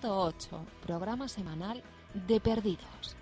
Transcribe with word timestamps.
...108, 0.00 0.64
programa 0.86 1.28
semanal 1.28 1.82
de 2.14 2.40
Perdidos. 2.40 3.16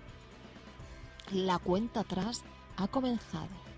La 1.31 1.59
cuenta 1.59 2.01
atrás 2.01 2.43
ha 2.77 2.87
comenzado. 2.87 3.68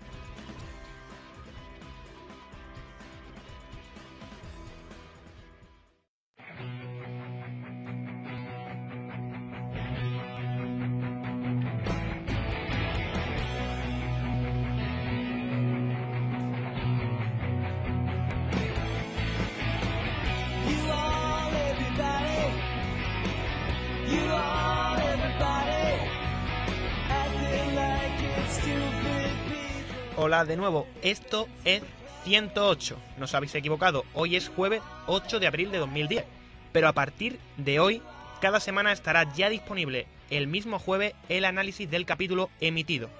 Hola 30.24 30.44
de 30.44 30.56
nuevo, 30.56 30.86
esto 31.02 31.48
es 31.64 31.82
108. 32.22 32.96
No 33.18 33.24
os 33.24 33.34
habéis 33.34 33.56
equivocado, 33.56 34.04
hoy 34.14 34.36
es 34.36 34.48
jueves 34.50 34.80
8 35.08 35.40
de 35.40 35.48
abril 35.48 35.72
de 35.72 35.78
2010. 35.78 36.24
Pero 36.70 36.86
a 36.86 36.92
partir 36.92 37.40
de 37.56 37.80
hoy, 37.80 38.00
cada 38.40 38.60
semana 38.60 38.92
estará 38.92 39.34
ya 39.34 39.50
disponible 39.50 40.06
el 40.30 40.46
mismo 40.46 40.78
jueves 40.78 41.14
el 41.28 41.44
análisis 41.44 41.90
del 41.90 42.06
capítulo 42.06 42.50
emitido. 42.60 43.10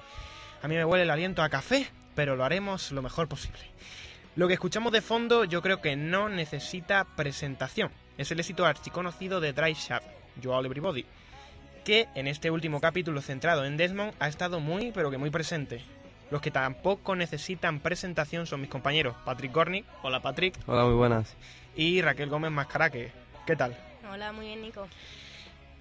A 0.62 0.68
mí 0.68 0.76
me 0.76 0.84
huele 0.84 1.02
el 1.02 1.10
aliento 1.10 1.42
a 1.42 1.48
café, 1.48 1.88
pero 2.14 2.36
lo 2.36 2.44
haremos 2.44 2.92
lo 2.92 3.02
mejor 3.02 3.26
posible. 3.26 3.58
Lo 4.36 4.46
que 4.46 4.54
escuchamos 4.54 4.92
de 4.92 5.02
fondo 5.02 5.42
yo 5.42 5.60
creo 5.60 5.80
que 5.80 5.96
no 5.96 6.28
necesita 6.28 7.04
presentación. 7.16 7.90
Es 8.16 8.30
el 8.30 8.38
éxito 8.38 8.64
archiconocido 8.64 9.40
de 9.40 9.52
Dry 9.52 9.72
Shaft, 9.72 10.06
You 10.40 10.52
All 10.52 10.66
Everybody, 10.66 11.04
que 11.84 12.06
en 12.14 12.28
este 12.28 12.52
último 12.52 12.80
capítulo 12.80 13.20
centrado 13.22 13.64
en 13.64 13.76
Desmond 13.76 14.14
ha 14.20 14.28
estado 14.28 14.60
muy 14.60 14.92
pero 14.92 15.10
que 15.10 15.18
muy 15.18 15.30
presente. 15.30 15.82
Los 16.32 16.40
que 16.40 16.50
tampoco 16.50 17.14
necesitan 17.14 17.78
presentación 17.80 18.46
son 18.46 18.62
mis 18.62 18.70
compañeros 18.70 19.14
Patrick 19.22 19.52
Gornick, 19.52 19.84
hola 20.00 20.20
Patrick, 20.22 20.54
Hola, 20.66 20.86
muy 20.86 20.94
buenas. 20.94 21.36
y 21.76 22.00
Raquel 22.00 22.30
Gómez 22.30 22.50
Mascaraque. 22.50 23.12
¿Qué 23.46 23.54
tal? 23.54 23.76
Hola, 24.10 24.32
muy 24.32 24.46
bien, 24.46 24.62
Nico. 24.62 24.88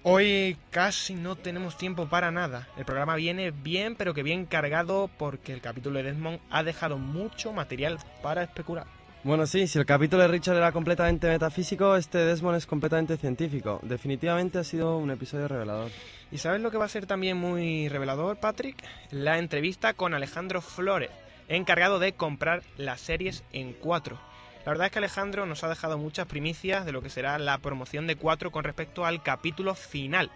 Hoy 0.02 0.58
casi 0.68 1.14
no 1.14 1.36
tenemos 1.36 1.78
tiempo 1.78 2.06
para 2.06 2.30
nada. 2.30 2.68
El 2.76 2.84
programa 2.84 3.14
viene 3.14 3.50
bien, 3.50 3.96
pero 3.96 4.12
que 4.12 4.22
bien 4.22 4.44
cargado 4.44 5.08
porque 5.16 5.54
el 5.54 5.62
capítulo 5.62 5.96
de 5.96 6.02
Desmond 6.12 6.38
ha 6.50 6.62
dejado 6.62 6.98
mucho 6.98 7.54
material 7.54 7.96
para 8.22 8.42
especular. 8.42 8.84
Bueno, 9.24 9.46
sí, 9.46 9.68
si 9.68 9.78
el 9.78 9.86
capítulo 9.86 10.22
de 10.22 10.28
Richard 10.28 10.56
era 10.56 10.72
completamente 10.72 11.28
metafísico, 11.28 11.94
este 11.94 12.18
Desmond 12.18 12.56
es 12.56 12.66
completamente 12.66 13.16
científico. 13.16 13.78
Definitivamente 13.84 14.58
ha 14.58 14.64
sido 14.64 14.96
un 14.96 15.12
episodio 15.12 15.46
revelador. 15.46 15.92
¿Y 16.32 16.38
sabes 16.38 16.60
lo 16.60 16.72
que 16.72 16.76
va 16.76 16.86
a 16.86 16.88
ser 16.88 17.06
también 17.06 17.36
muy 17.36 17.88
revelador, 17.88 18.38
Patrick? 18.40 18.82
La 19.12 19.38
entrevista 19.38 19.94
con 19.94 20.12
Alejandro 20.12 20.60
Flores, 20.60 21.10
encargado 21.46 22.00
de 22.00 22.14
comprar 22.14 22.64
las 22.76 23.00
series 23.00 23.44
en 23.52 23.74
4. 23.74 24.18
La 24.66 24.72
verdad 24.72 24.86
es 24.86 24.92
que 24.92 24.98
Alejandro 24.98 25.46
nos 25.46 25.62
ha 25.62 25.68
dejado 25.68 25.98
muchas 25.98 26.26
primicias 26.26 26.84
de 26.84 26.90
lo 26.90 27.00
que 27.00 27.08
será 27.08 27.38
la 27.38 27.58
promoción 27.58 28.08
de 28.08 28.16
4 28.16 28.50
con 28.50 28.64
respecto 28.64 29.06
al 29.06 29.22
capítulo 29.22 29.76
final. 29.76 30.32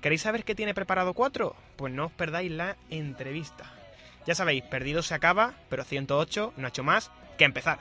¿Queréis 0.00 0.22
saber 0.22 0.42
qué 0.42 0.56
tiene 0.56 0.74
preparado 0.74 1.14
4? 1.14 1.54
Pues 1.76 1.92
no 1.92 2.06
os 2.06 2.12
perdáis 2.12 2.50
la 2.50 2.76
entrevista. 2.90 3.66
Ya 4.26 4.34
sabéis, 4.34 4.64
Perdido 4.64 5.02
se 5.02 5.14
acaba, 5.14 5.54
pero 5.68 5.84
108 5.84 6.54
no 6.56 6.66
ha 6.66 6.70
hecho 6.70 6.82
más 6.82 7.12
que 7.36 7.44
empezar. 7.44 7.78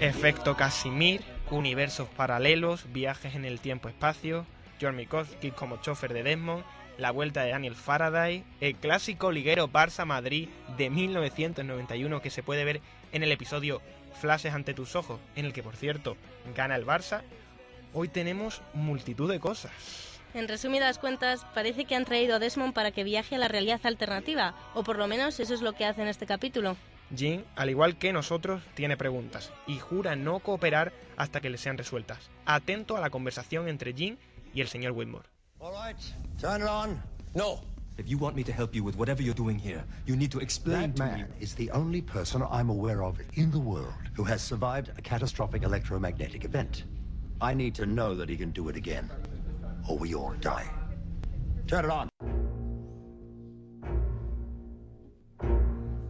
Efecto 0.00 0.56
Casimir, 0.56 1.22
universos 1.50 2.08
paralelos, 2.08 2.84
viajes 2.92 3.34
en 3.34 3.44
el 3.44 3.58
tiempo-espacio, 3.58 4.46
John 4.80 4.94
Mikowski 4.94 5.50
como 5.50 5.82
chofer 5.82 6.12
de 6.12 6.22
Desmond, 6.22 6.62
la 6.98 7.10
vuelta 7.10 7.42
de 7.42 7.50
Daniel 7.50 7.74
Faraday, 7.74 8.44
el 8.60 8.76
clásico 8.76 9.32
liguero 9.32 9.68
Barça-Madrid 9.68 10.48
de 10.76 10.88
1991 10.88 12.22
que 12.22 12.30
se 12.30 12.44
puede 12.44 12.64
ver 12.64 12.80
en 13.10 13.24
el 13.24 13.32
episodio 13.32 13.82
Flashes 14.20 14.54
ante 14.54 14.72
tus 14.72 14.94
ojos, 14.94 15.18
en 15.34 15.46
el 15.46 15.52
que 15.52 15.64
por 15.64 15.74
cierto 15.74 16.16
gana 16.54 16.76
el 16.76 16.86
Barça. 16.86 17.22
Hoy 17.92 18.06
tenemos 18.06 18.62
multitud 18.74 19.28
de 19.28 19.40
cosas. 19.40 19.72
En 20.32 20.46
resumidas 20.46 21.00
cuentas, 21.00 21.44
parece 21.54 21.86
que 21.86 21.96
han 21.96 22.04
traído 22.04 22.36
a 22.36 22.38
Desmond 22.38 22.72
para 22.72 22.92
que 22.92 23.02
viaje 23.02 23.34
a 23.34 23.38
la 23.38 23.48
realidad 23.48 23.80
alternativa, 23.82 24.54
o 24.74 24.84
por 24.84 24.96
lo 24.96 25.08
menos 25.08 25.40
eso 25.40 25.54
es 25.54 25.60
lo 25.60 25.72
que 25.72 25.86
hace 25.86 26.02
en 26.02 26.08
este 26.08 26.26
capítulo. 26.26 26.76
Jin, 27.16 27.44
al 27.56 27.70
igual 27.70 27.96
que 27.96 28.12
nosotros, 28.12 28.62
tiene 28.74 28.96
preguntas 28.96 29.50
y 29.66 29.78
jura 29.78 30.14
no 30.16 30.40
cooperar 30.40 30.92
hasta 31.16 31.40
que 31.40 31.50
le 31.50 31.58
sean 31.58 31.78
resueltas. 31.78 32.30
Atento 32.44 32.96
a 32.96 33.00
la 33.00 33.10
conversación 33.10 33.68
entre 33.68 33.92
Jin 33.94 34.18
y 34.54 34.60
el 34.60 34.68
señor 34.68 34.92
Whitmore. 34.92 35.28
All 35.60 35.72
right, 35.72 35.96
turn 36.40 36.62
it 36.62 36.68
on. 36.68 37.02
No. 37.34 37.60
If 37.96 38.06
you 38.06 38.16
want 38.16 38.36
me 38.36 38.44
to 38.44 38.52
help 38.52 38.76
you 38.76 38.84
with 38.84 38.94
whatever 38.96 39.22
you're 39.22 39.34
doing 39.34 39.58
here, 39.58 39.84
you 40.06 40.14
need 40.14 40.30
to 40.30 40.38
explain 40.38 40.92
That 40.92 40.96
to 40.96 41.02
man 41.02 41.18
me. 41.30 41.36
is 41.40 41.54
the 41.56 41.68
only 41.72 42.00
person 42.00 42.42
I'm 42.48 42.70
aware 42.70 43.02
of 43.02 43.18
in 43.34 43.50
the 43.50 43.58
world 43.58 43.92
who 44.14 44.22
has 44.24 44.40
survived 44.40 44.90
a 44.96 45.02
catastrophic 45.02 45.64
electromagnetic 45.64 46.44
event. 46.44 46.84
I 47.40 47.54
need 47.54 47.74
to 47.76 47.86
know 47.86 48.14
that 48.14 48.28
he 48.28 48.36
can 48.36 48.52
do 48.52 48.68
it 48.68 48.76
again, 48.76 49.10
or 49.88 49.98
we 49.98 50.14
all 50.14 50.32
die. 50.40 50.70
Turn 51.66 51.84
it 51.86 51.90
on. 51.90 52.08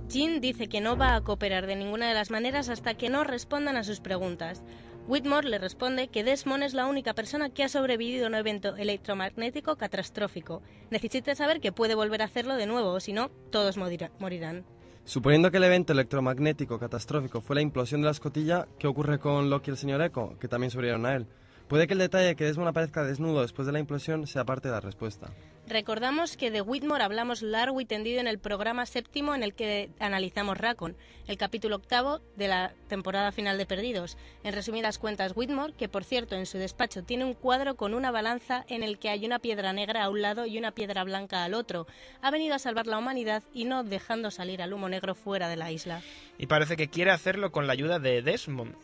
Jean 0.08 0.41
dice 0.41 0.69
que 0.69 0.80
no 0.80 0.96
va 0.96 1.14
a 1.14 1.20
cooperar 1.20 1.66
de 1.66 1.76
ninguna 1.76 2.08
de 2.08 2.14
las 2.14 2.30
maneras 2.30 2.70
hasta 2.70 2.94
que 2.94 3.10
no 3.10 3.24
respondan 3.24 3.76
a 3.76 3.84
sus 3.84 4.00
preguntas. 4.00 4.62
Whitmore 5.06 5.48
le 5.48 5.58
responde 5.58 6.08
que 6.08 6.24
Desmond 6.24 6.62
es 6.62 6.72
la 6.72 6.86
única 6.86 7.12
persona 7.12 7.50
que 7.50 7.62
ha 7.62 7.69
sobrevivido 7.69 8.24
a 8.24 8.28
un 8.28 8.34
evento 8.34 8.74
electromagnético 8.76 9.76
catastrófico. 9.76 10.62
Necesita 10.91 11.34
saber 11.34 11.60
que 11.60 11.72
puede 11.72 11.94
volver 11.94 12.22
a 12.22 12.24
hacerlo 12.24 12.56
de 12.56 12.66
nuevo, 12.66 12.92
o 12.92 13.00
si 13.00 13.12
no, 13.12 13.28
todos 13.50 13.76
morirán. 13.76 14.64
Suponiendo 15.04 15.50
que 15.50 15.58
el 15.58 15.64
evento 15.64 15.92
electromagnético 15.92 16.78
catastrófico 16.78 17.42
fue 17.42 17.56
la 17.56 17.62
implosión 17.62 18.00
de 18.00 18.06
la 18.06 18.12
escotilla, 18.12 18.66
¿qué 18.78 18.86
ocurre 18.86 19.19
con 19.19 19.50
Loki 19.50 19.70
y 19.70 19.72
el 19.72 19.78
señor 19.78 20.00
Echo, 20.00 20.38
que 20.38 20.48
también 20.48 20.70
sobrevivieron 20.70 21.04
a 21.04 21.16
él? 21.16 21.26
Puede 21.69 21.86
que 21.86 21.92
el 21.92 21.98
detalle 21.98 22.28
de 22.28 22.36
que 22.36 22.44
Desmond 22.44 22.69
aparezca 22.69 23.04
desnudo 23.04 23.42
después 23.42 23.66
de 23.66 23.72
la 23.72 23.78
implosión 23.78 24.26
sea 24.26 24.44
parte 24.44 24.69
de 24.69 24.75
la 24.75 24.81
respuesta. 24.81 25.28
Recordamos 25.69 26.38
que 26.38 26.50
de 26.50 26.62
Whitmore 26.62 27.05
hablamos 27.05 27.43
largo 27.43 27.79
y 27.82 27.85
tendido 27.85 28.20
en 28.20 28.26
el 28.26 28.38
programa 28.38 28.87
séptimo 28.87 29.35
en 29.35 29.43
el 29.43 29.53
que 29.53 29.91
analizamos 29.99 30.56
Racon, 30.56 30.97
el 31.26 31.37
capítulo 31.37 31.76
octavo 31.76 32.23
de 32.37 32.49
la 32.49 32.73
temporada 32.88 33.32
final 33.32 33.59
de 33.59 33.67
Perdidos. 33.67 34.17
En 34.44 34.55
resumidas 34.55 34.99
cuentas, 34.99 35.35
Whitmore, 35.37 35.75
que 35.75 35.91
por 35.91 36.05
cierto 36.05 36.37
en 36.37 36.47
su 36.47 36.56
despacho 36.56 37.03
tiene 37.03 37.26
un 37.26 37.35
cuadro 37.35 37.76
con 37.76 37.93
una 37.93 38.11
balanza 38.11 38.65
en 38.69 38.82
el 38.82 38.99
que 38.99 39.11
hay 39.11 39.26
una 39.26 39.41
piedra 39.41 39.75
negra 39.75 40.05
a 40.05 40.09
un 40.09 40.23
lado 40.23 40.47
y 40.47 40.56
una 40.56 40.73
piedra 40.73 41.05
blanca 41.05 41.44
al 41.44 41.53
otro, 41.53 41.87
ha 42.23 42.31
venido 42.31 42.55
a 42.55 42.59
salvar 42.59 42.87
la 42.87 42.97
humanidad 42.97 43.43
y 43.53 43.67
no 43.67 43.85
dejando 43.85 44.31
salir 44.31 44.62
al 44.62 44.73
humo 44.73 44.88
negro 44.88 45.14
fuera 45.14 45.50
de 45.50 45.56
la 45.56 45.71
isla. 45.71 46.00
Y 46.38 46.47
parece 46.47 46.79
que 46.79 46.88
quiere 46.88 47.11
hacerlo 47.11 47.53
con 47.53 47.67
la 47.67 47.75
ayuda 47.75 47.99
de 47.99 48.23
Desmond. 48.23 48.75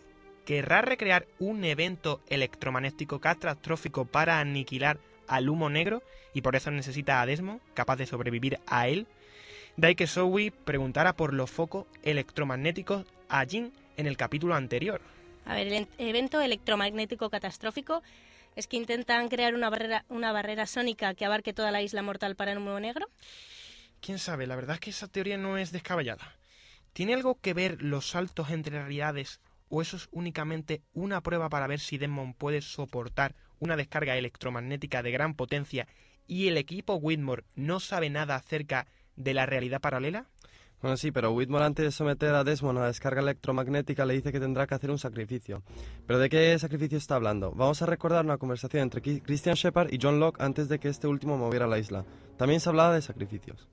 ¿Querrá 0.45 0.83
recrear 0.83 1.27
un 1.39 1.65
evento 1.65 2.21
electromagnético 2.29 3.21
catastrófico 3.21 4.05
para 4.05 4.39
aniquilar 4.39 4.99
al 5.29 5.49
humo 5.49 5.71
negro 5.71 6.03
y 6.33 6.43
por 6.43 6.57
eso 6.57 6.71
necesita 6.71 7.21
a 7.21 7.27
Desmond, 7.27 7.61
capaz 7.75 7.97
de 7.97 8.07
sobrevivir 8.07 8.59
a 8.67 8.89
él? 8.89 9.07
Daike 9.77 10.07
Zowie 10.07 10.51
preguntara 10.53 11.15
por 11.15 11.35
los 11.35 11.51
focos 11.51 11.87
electromagnéticos 12.03 13.05
a 13.29 13.45
Jin 13.45 13.73
en 13.97 14.07
el 14.07 14.17
capítulo 14.17 14.55
anterior. 14.55 15.01
A 15.47 15.55
ver, 15.55 15.67
el 15.67 15.73
en- 15.73 15.89
evento 15.99 16.41
electromagnético 16.41 17.31
catastrófico 17.31 18.03
¿Es 18.57 18.69
que 18.69 18.77
intentan 18.77 19.29
crear 19.29 19.55
una 19.57 19.69
barrera, 19.69 20.05
una 20.09 20.31
barrera 20.31 20.67
sónica 20.67 21.13
que 21.15 21.25
abarque 21.25 21.53
toda 21.53 21.73
la 21.73 21.83
isla 21.83 22.03
mortal 22.03 22.37
para 22.37 22.53
el 22.53 22.59
humo 22.59 22.79
negro? 22.79 23.09
Quién 24.01 24.21
sabe, 24.21 24.47
la 24.47 24.55
verdad 24.55 24.75
es 24.75 24.81
que 24.81 24.91
esa 24.91 25.09
teoría 25.09 25.37
no 25.37 25.59
es 25.59 25.73
descabellada. 25.73 26.37
¿Tiene 26.93 27.15
algo 27.15 27.41
que 27.41 27.53
ver 27.53 27.83
los 27.83 28.11
saltos 28.11 28.51
entre 28.51 28.79
realidades 28.79 29.41
o 29.71 29.83
eso 29.83 29.97
es 29.97 30.09
únicamente 30.13 30.83
una 30.93 31.21
prueba 31.21 31.49
para 31.49 31.67
ver 31.67 31.81
si 31.81 31.99
Desmond 31.99 32.37
puede 32.37 32.61
soportar 32.63 33.35
una 33.65 33.77
descarga 33.77 34.17
electromagnética 34.17 35.03
de 35.03 35.11
gran 35.11 35.35
potencia 35.35 35.89
y 36.27 36.49
el 36.49 36.57
equipo 36.57 36.95
Whitmore 36.95 37.45
no 37.57 37.81
sabe 37.81 38.11
nada 38.11 38.37
acerca 38.37 38.87
de 39.17 39.35
la 39.35 39.47
realidad 39.47 39.81
paralela? 39.81 40.27
Bueno, 40.83 40.99
sí, 40.99 41.11
pero 41.11 41.33
Whitmore 41.33 41.65
antes 41.65 41.83
de 41.83 41.93
someter 41.93 42.35
a 42.35 42.45
Desmond 42.45 42.79
a 42.79 42.83
la 42.83 42.87
descarga 42.89 43.23
electromagnética 43.23 44.05
le 44.05 44.15
dice 44.15 44.33
que 44.33 44.41
tendrá 44.41 44.67
que 44.67 44.75
hacer 44.75 44.91
un 44.91 44.99
sacrificio. 44.99 45.63
¿Pero 46.07 46.19
de 46.19 46.29
qué 46.29 46.59
sacrificio 46.59 46.99
está 46.99 47.15
hablando? 47.15 47.53
Vamos 47.53 47.81
a 47.81 47.87
recordar 47.87 48.23
una 48.23 48.37
conversación 48.37 48.83
entre 48.83 49.01
Christian 49.01 49.55
Shepard 49.55 49.91
y 49.95 49.99
John 50.01 50.21
Locke 50.21 50.43
antes 50.43 50.69
de 50.69 50.79
que 50.79 50.89
este 50.89 51.07
último 51.07 51.39
moviera 51.39 51.67
la 51.67 51.79
isla. 51.79 52.05
También 52.37 52.61
se 52.61 52.69
hablaba 52.69 52.95
de 52.95 53.01
sacrificios. 53.01 53.67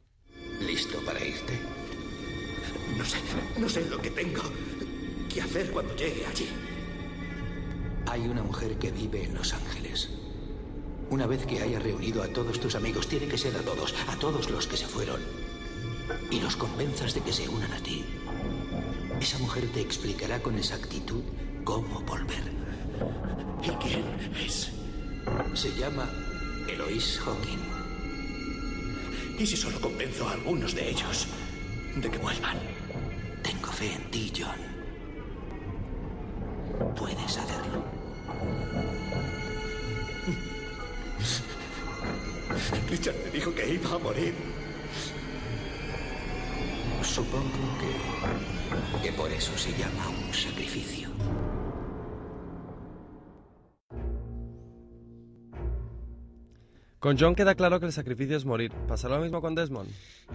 ¿Listo 0.62 1.00
para 1.06 1.20
irte? 1.20 1.60
No 2.98 3.04
sé, 3.04 3.18
no 3.60 3.68
sé 3.68 3.90
lo 3.90 4.02
que 4.02 4.12
tengo 4.12 4.44
que 5.34 5.42
hacer 5.42 5.70
cuando 5.72 5.94
llegue 5.98 6.26
allí. 6.26 6.48
Hay 8.12 8.28
una 8.28 8.44
mujer 8.44 8.78
que 8.78 8.92
vive 8.92 9.24
en 9.24 9.34
Los 9.34 9.54
Ángeles. 9.54 10.10
Una 11.10 11.28
vez 11.28 11.46
que 11.46 11.62
haya 11.62 11.80
reunido 11.80 12.22
a 12.22 12.28
todos 12.28 12.60
tus 12.60 12.76
amigos, 12.76 13.08
tiene 13.08 13.30
que 13.30 13.38
ser 13.38 13.56
a 13.56 13.62
todos, 13.62 13.96
a 14.10 14.18
todos 14.18 14.52
los 14.52 14.68
que 14.68 14.76
se 14.76 14.86
fueron, 14.86 15.22
y 16.30 16.42
los 16.42 16.58
convenzas 16.58 17.14
de 17.14 17.22
que 17.22 17.32
se 17.32 17.48
unan 17.48 17.72
a 17.72 17.82
ti. 17.82 18.04
Esa 19.22 19.38
mujer 19.38 19.66
te 19.74 19.80
explicará 19.80 20.42
con 20.42 20.58
exactitud 20.58 21.24
cómo 21.64 22.02
volver. 22.02 22.52
¿Y 23.64 23.70
quién 23.82 24.04
es? 24.46 24.74
Se 25.54 25.74
llama 25.78 26.10
Eloise 26.68 27.18
Hawking. 27.20 27.64
¿Y 29.40 29.46
si 29.46 29.56
solo 29.56 29.80
convenzo 29.80 30.28
a 30.28 30.34
algunos 30.34 30.76
de 30.76 30.90
ellos 30.90 31.28
de 31.96 32.12
que 32.12 32.18
vuelvan? 32.18 32.58
Tengo 33.42 33.72
fe 33.72 33.94
en 33.94 34.12
ti, 34.12 34.34
John. 34.38 34.60
Puedes 36.94 37.38
hacerlo. 37.38 37.91
Richard 42.90 43.16
me 43.24 43.32
dijo 43.32 43.54
que 43.54 43.74
iba 43.74 43.96
a 43.96 43.98
morir. 43.98 44.34
Supongo 47.02 47.68
que, 47.80 49.04
que 49.04 49.12
por 49.14 49.32
eso 49.32 49.58
se 49.58 49.72
llama 49.78 50.10
un 50.10 50.34
sacrificio. 50.34 51.10
Con 57.00 57.18
John 57.18 57.34
queda 57.34 57.56
claro 57.56 57.80
que 57.80 57.88
el 57.88 57.92
sacrificio 57.92 58.38
es 58.38 58.46
morir. 58.46 58.72
¿Pasará 58.88 59.16
lo 59.16 59.24
mismo 59.24 59.42
con 59.42 59.56
Desmond? 59.56 59.90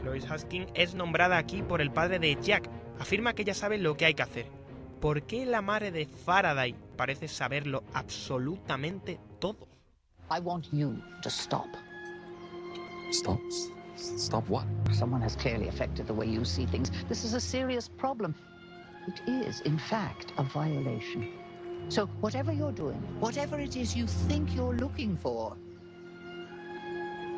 Lois 0.05 0.29
Huskin 0.29 0.67
es 0.75 0.97
nombrada 0.97 1.39
aquí 1.39 1.63
por 1.63 1.81
el 1.81 1.93
padre 1.93 2.19
de 2.19 2.37
Jack. 2.43 2.69
Afirma 2.99 3.35
que 3.35 3.43
ella 3.43 3.55
sabe 3.55 3.79
lo 3.79 3.97
que 3.97 4.07
hay 4.07 4.15
que 4.15 4.23
hacer. 4.23 4.47
¿Por 5.01 5.23
qué 5.23 5.47
la 5.47 5.63
madre 5.63 5.93
de 5.93 6.07
Faraday 6.07 6.75
parece 6.97 7.29
saberlo 7.29 7.85
absolutamente 7.95 9.21
todo? 9.39 9.69
I 10.29 10.41
want 10.41 10.67
you 10.73 11.01
to 11.23 11.29
stop. 11.31 11.69
Stop? 13.11 13.41
Stop 13.97 14.49
what? 14.49 14.65
Someone 14.93 15.21
has 15.23 15.37
clearly 15.37 15.69
affected 15.69 16.07
the 16.07 16.15
way 16.15 16.27
you 16.27 16.45
see 16.45 16.67
things. 16.67 16.91
This 17.09 17.25
is 17.25 17.35
a 17.35 17.41
serious 17.41 17.89
problem. 17.89 18.35
It 19.07 19.21
is, 19.29 19.61
in 19.63 19.79
fact, 19.79 20.33
a 20.39 20.43
violation. 20.43 21.33
So, 21.89 22.07
whatever 22.21 22.53
you're 22.53 22.73
doing, 22.73 22.99
whatever 23.21 23.59
it 23.61 23.77
is 23.77 23.95
you 23.97 24.07
think 24.07 24.55
you're 24.55 24.75
looking 24.75 25.17
for, 25.17 25.57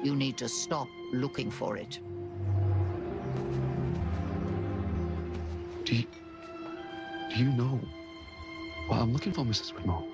you 0.03 0.17
need 0.17 0.39
to 0.39 0.49
stop 0.49 0.89
looking 1.13 1.51
for 1.51 1.77
it. 1.77 1.99
Do 5.85 5.95
you, 5.95 6.05
do 7.31 7.37
you 7.45 7.53
know 7.53 7.79
what 8.87 9.01
I'm 9.01 9.13
looking 9.13 9.33
for, 9.33 9.45
Mrs. 9.45 9.75
Whitmore? 9.75 10.05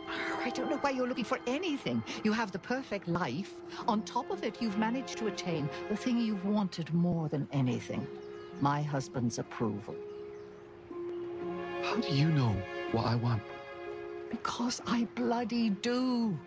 I 0.45 0.51
don't 0.51 0.71
know 0.71 0.79
why 0.79 0.91
you're 0.91 1.09
looking 1.09 1.25
for 1.25 1.39
anything. 1.47 2.03
You 2.25 2.33
have 2.33 2.53
the 2.53 2.59
perfect 2.59 3.09
life. 3.09 3.55
On 3.89 4.03
top 4.03 4.31
of 4.31 4.45
it, 4.45 4.61
you've 4.63 4.79
managed 4.79 5.19
to 5.19 5.29
attain 5.29 5.69
the 5.89 5.97
thing 5.97 6.19
you've 6.19 6.45
wanted 6.45 6.93
more 6.95 7.29
than 7.29 7.49
anything 7.53 8.07
my 8.61 8.83
husband's 8.83 9.39
approval. 9.39 9.97
How 11.83 11.97
do 11.97 12.15
you 12.15 12.29
know 12.31 12.57
what 12.93 13.07
I 13.07 13.17
want? 13.17 13.43
Because 14.31 14.81
I 14.87 15.07
bloody 15.15 15.71
do. 15.71 16.39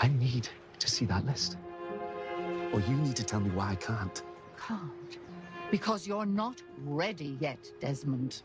I 0.00 0.08
need 0.08 0.48
to 0.78 0.90
see 0.90 1.04
that 1.06 1.24
list. 1.26 1.58
Or 2.72 2.80
you 2.80 2.96
need 2.96 3.16
to 3.16 3.24
tell 3.24 3.40
me 3.40 3.50
why 3.50 3.70
I 3.72 3.74
can't. 3.76 4.22
Can't. 4.58 5.18
Because 5.70 6.06
you're 6.06 6.26
not 6.26 6.62
ready 6.84 7.36
yet, 7.40 7.70
Desmond. 7.80 8.42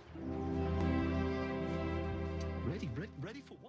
Ready, 2.66 2.90
ready, 2.96 3.12
ready 3.22 3.42
for 3.42 3.56
what? 3.62 3.67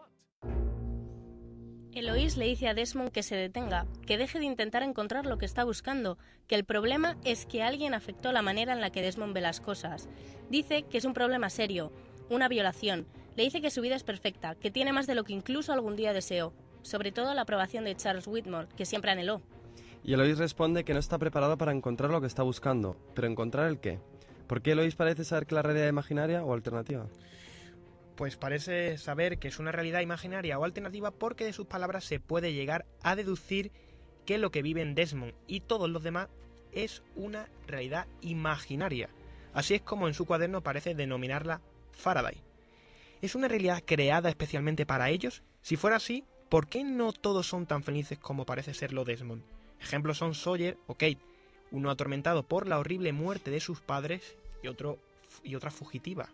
Eloís 1.94 2.37
le 2.37 2.46
dice 2.46 2.69
a 2.69 2.75
Desmond 2.75 3.11
que 3.11 3.23
se 3.23 3.35
detenga, 3.35 3.87
que 4.06 4.19
deje 4.19 4.38
de 4.38 4.44
intentar 4.44 4.82
encontrar 4.82 5.26
lo 5.26 5.38
que 5.38 5.46
está 5.46 5.64
buscando, 5.64 6.19
que 6.46 6.55
el 6.55 6.64
problema 6.64 7.17
es 7.25 7.46
que 7.46 7.62
alguien 7.62 7.94
afectó 7.94 8.31
la 8.31 8.43
manera 8.43 8.73
en 8.73 8.81
la 8.81 8.90
que 8.90 9.02
Desmond 9.02 9.35
ve 9.35 9.40
las 9.40 9.61
cosas. 9.61 10.08
Dice 10.50 10.85
que 10.85 10.99
es 10.99 11.05
un 11.05 11.14
problema 11.14 11.50
serio, 11.50 11.93
una 12.31 12.49
violación. 12.49 13.06
Le 13.37 13.44
dice 13.44 13.61
que 13.61 13.70
su 13.70 13.81
vida 13.81 13.96
es 13.96 14.05
perfecta, 14.05 14.55
que 14.55 14.70
tiene 14.70 14.93
más 14.93 15.06
de 15.06 15.14
lo 15.14 15.25
que 15.25 15.32
incluso 15.32 15.73
algún 15.73 15.96
día 15.96 16.12
deseó, 16.12 16.52
sobre 16.82 17.11
todo 17.11 17.35
la 17.35 17.43
aprobación 17.43 17.85
de 17.85 17.96
Charles 17.96 18.26
Whitmore, 18.26 18.69
que 18.76 18.87
siempre 18.87 19.11
anheló. 19.11 19.43
Y 20.05 20.12
Eloís 20.12 20.38
responde 20.38 20.84
que 20.84 20.94
no 20.94 21.00
está 21.00 21.19
preparado 21.19 21.58
para 21.58 21.73
encontrar 21.73 22.11
lo 22.11 22.20
que 22.20 22.26
está 22.26 22.43
buscando. 22.43 22.96
¿Pero 23.14 23.26
encontrar 23.29 23.69
el 23.69 23.81
qué? 23.81 23.99
¿Por 24.46 24.62
qué 24.62 24.73
Eloís 24.73 24.94
parece 24.94 25.25
saber 25.25 25.46
que 25.46 25.55
la 25.55 25.62
realidad 25.62 25.88
imaginaria 25.88 26.44
o 26.44 26.55
alternativa? 26.55 27.06
Pues 28.19 28.35
parece 28.35 28.99
saber 28.99 29.38
que 29.38 29.47
es 29.47 29.61
una 29.61 29.70
realidad 29.70 30.00
imaginaria 30.00 30.59
o 30.59 30.65
alternativa 30.65 31.12
porque 31.12 31.44
de 31.44 31.53
sus 31.53 31.69
palabras 31.69 32.03
se 32.03 32.19
puede 32.19 32.53
llegar 32.53 32.85
a 33.00 33.15
deducir 33.15 33.70
que 34.26 34.38
lo 34.38 34.50
que 34.50 34.61
viven 34.61 34.97
Desmond 34.97 35.35
y 35.47 35.61
todos 35.61 35.88
los 35.88 36.03
demás 36.03 36.29
es 36.73 37.05
una 37.15 37.49
realidad 37.69 38.09
imaginaria. 38.20 39.09
Así 39.55 39.75
es 39.75 39.82
como 39.82 40.09
en 40.09 40.15
su 40.15 40.26
cuaderno 40.26 40.65
parece 40.65 40.97
denominarla 40.97 41.61
Faraday. 41.93 42.43
¿Es 43.23 43.37
una 43.37 43.47
realidad 43.47 43.85
creada 43.87 44.31
especialmente 44.31 44.85
para 44.85 45.11
ellos? 45.11 45.44
Si 45.62 45.76
fuera 45.76 45.99
así, 45.99 46.25
¿por 46.49 46.67
qué 46.67 46.82
no 46.82 47.12
todos 47.12 47.47
son 47.47 47.67
tan 47.67 47.85
felices 47.85 48.19
como 48.19 48.47
parece 48.47 48.75
serlo 48.75 49.05
Desmond? 49.05 49.44
Ejemplos 49.81 50.19
son 50.19 50.34
Sawyer 50.34 50.77
o 50.89 50.94
Kate, 50.94 51.22
uno 51.70 51.89
atormentado 51.89 52.43
por 52.43 52.67
la 52.67 52.81
horrible 52.81 53.13
muerte 53.13 53.53
de 53.53 53.60
sus 53.60 53.81
padres 53.81 54.37
y 54.65 54.69
y 55.44 55.55
otra 55.55 55.70
fugitiva. 55.70 56.29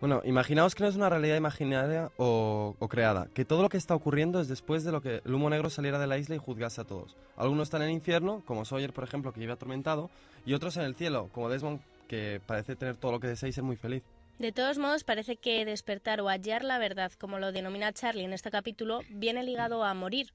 Bueno, 0.00 0.22
imaginaos 0.24 0.74
que 0.74 0.82
no 0.82 0.88
es 0.88 0.96
una 0.96 1.10
realidad 1.10 1.36
imaginaria 1.36 2.10
o, 2.16 2.74
creada, 2.88 3.28
que 3.34 3.44
todo 3.44 3.60
lo 3.60 3.68
que 3.68 3.76
está 3.76 3.94
ocurriendo 3.94 4.40
es 4.40 4.48
después 4.48 4.82
de 4.82 4.92
lo 4.92 5.02
que 5.02 5.20
el 5.22 5.34
humo 5.34 5.50
negro 5.50 5.68
saliera 5.68 5.98
de 5.98 6.06
la 6.06 6.16
isla 6.16 6.34
y 6.34 6.38
juzgase 6.38 6.80
a 6.80 6.84
todos. 6.84 7.18
Algunos 7.36 7.64
están 7.64 7.82
en 7.82 7.88
el 7.88 7.94
infierno, 7.94 8.42
como 8.46 8.64
Sawyer, 8.64 8.94
por 8.94 9.04
ejemplo, 9.04 9.30
que 9.30 9.40
vive 9.40 9.52
atormentado, 9.52 10.08
y 10.46 10.54
otros 10.54 10.78
en 10.78 10.84
el 10.84 10.94
cielo, 10.94 11.28
como 11.34 11.50
Desmond, 11.50 11.82
que 12.08 12.40
parece 12.46 12.76
tener 12.76 12.96
todo 12.96 13.12
lo 13.12 13.20
que 13.20 13.26
desea 13.26 13.50
y 13.50 13.52
ser 13.52 13.62
muy 13.62 13.76
feliz. 13.76 14.02
De 14.38 14.52
todos 14.52 14.78
modos, 14.78 15.04
parece 15.04 15.36
que 15.36 15.66
despertar 15.66 16.22
o 16.22 16.28
hallar 16.28 16.64
la 16.64 16.78
verdad, 16.78 17.12
como 17.20 17.38
lo 17.38 17.52
denomina 17.52 17.92
Charlie 17.92 18.24
en 18.24 18.32
este 18.32 18.50
capítulo, 18.50 19.00
viene 19.10 19.42
ligado 19.42 19.84
a 19.84 19.92
morir. 19.92 20.32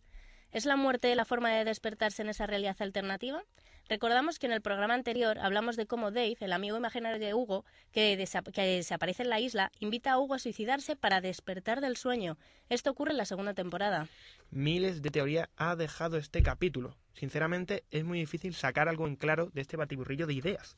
¿Es 0.52 0.66
la 0.66 0.76
muerte 0.78 1.14
la 1.16 1.26
forma 1.26 1.52
de 1.52 1.66
despertarse 1.66 2.22
en 2.22 2.30
esa 2.30 2.46
realidad 2.48 2.78
alternativa? 2.80 3.44
Recordamos 3.88 4.40
que 4.40 4.48
en 4.48 4.54
el 4.54 4.62
programa 4.62 4.96
anterior 4.96 5.38
hablamos 5.38 5.76
de 5.76 5.86
cómo 5.86 6.10
Dave, 6.10 6.38
el 6.40 6.54
amigo 6.54 6.76
imaginario 6.78 7.20
de 7.20 7.36
Hugo, 7.36 7.66
que, 7.92 8.18
desa- 8.18 8.42
que 8.52 8.62
desaparece 8.64 9.22
en 9.24 9.30
la 9.30 9.40
isla, 9.40 9.72
invita 9.80 10.14
a 10.14 10.18
Hugo 10.20 10.34
a 10.34 10.40
suicidarse 10.40 10.96
para 10.96 11.22
despertar 11.22 11.82
del 11.82 11.96
sueño. 11.96 12.38
Esto 12.70 12.90
ocurre 12.90 13.12
en 13.12 13.18
la 13.18 13.26
segunda 13.26 13.54
temporada. 13.54 14.08
Miles 14.50 15.04
de 15.04 15.12
teorías 15.12 15.50
ha 15.58 15.76
dejado 15.76 16.18
este 16.18 16.42
capítulo. 16.42 16.98
Sinceramente, 17.14 17.84
es 17.92 18.04
muy 18.04 18.20
difícil 18.20 18.56
sacar 18.56 18.90
algo 18.90 19.06
en 19.08 19.18
claro 19.18 19.52
de 19.54 19.62
este 19.62 19.78
batiburrillo 19.78 20.26
de 20.26 20.34
ideas. 20.34 20.76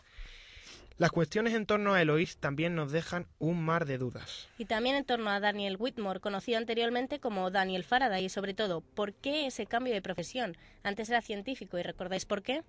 Las 0.97 1.11
cuestiones 1.11 1.53
en 1.53 1.67
torno 1.67 1.93
a 1.93 2.01
Eloís 2.01 2.37
también 2.37 2.73
nos 2.73 2.91
dejan 2.91 3.27
un 3.37 3.63
mar 3.63 3.85
de 3.85 3.99
dudas. 3.99 4.47
Y 4.57 4.65
también 4.65 4.95
en 4.95 5.05
torno 5.05 5.29
a 5.29 5.39
Daniel 5.39 5.77
Whitmore, 5.77 6.19
conocido 6.19 6.57
anteriormente 6.57 7.19
como 7.19 7.51
Daniel 7.51 7.83
Faraday, 7.83 8.25
y 8.25 8.29
sobre 8.29 8.55
todo, 8.55 8.81
¿por 8.81 9.13
qué 9.13 9.45
ese 9.45 9.67
cambio 9.67 9.93
de 9.93 10.01
profesión? 10.01 10.57
Antes 10.81 11.09
era 11.09 11.21
científico, 11.21 11.77
¿y 11.77 11.83
recordáis 11.83 12.25
por 12.25 12.41
qué? 12.41 12.63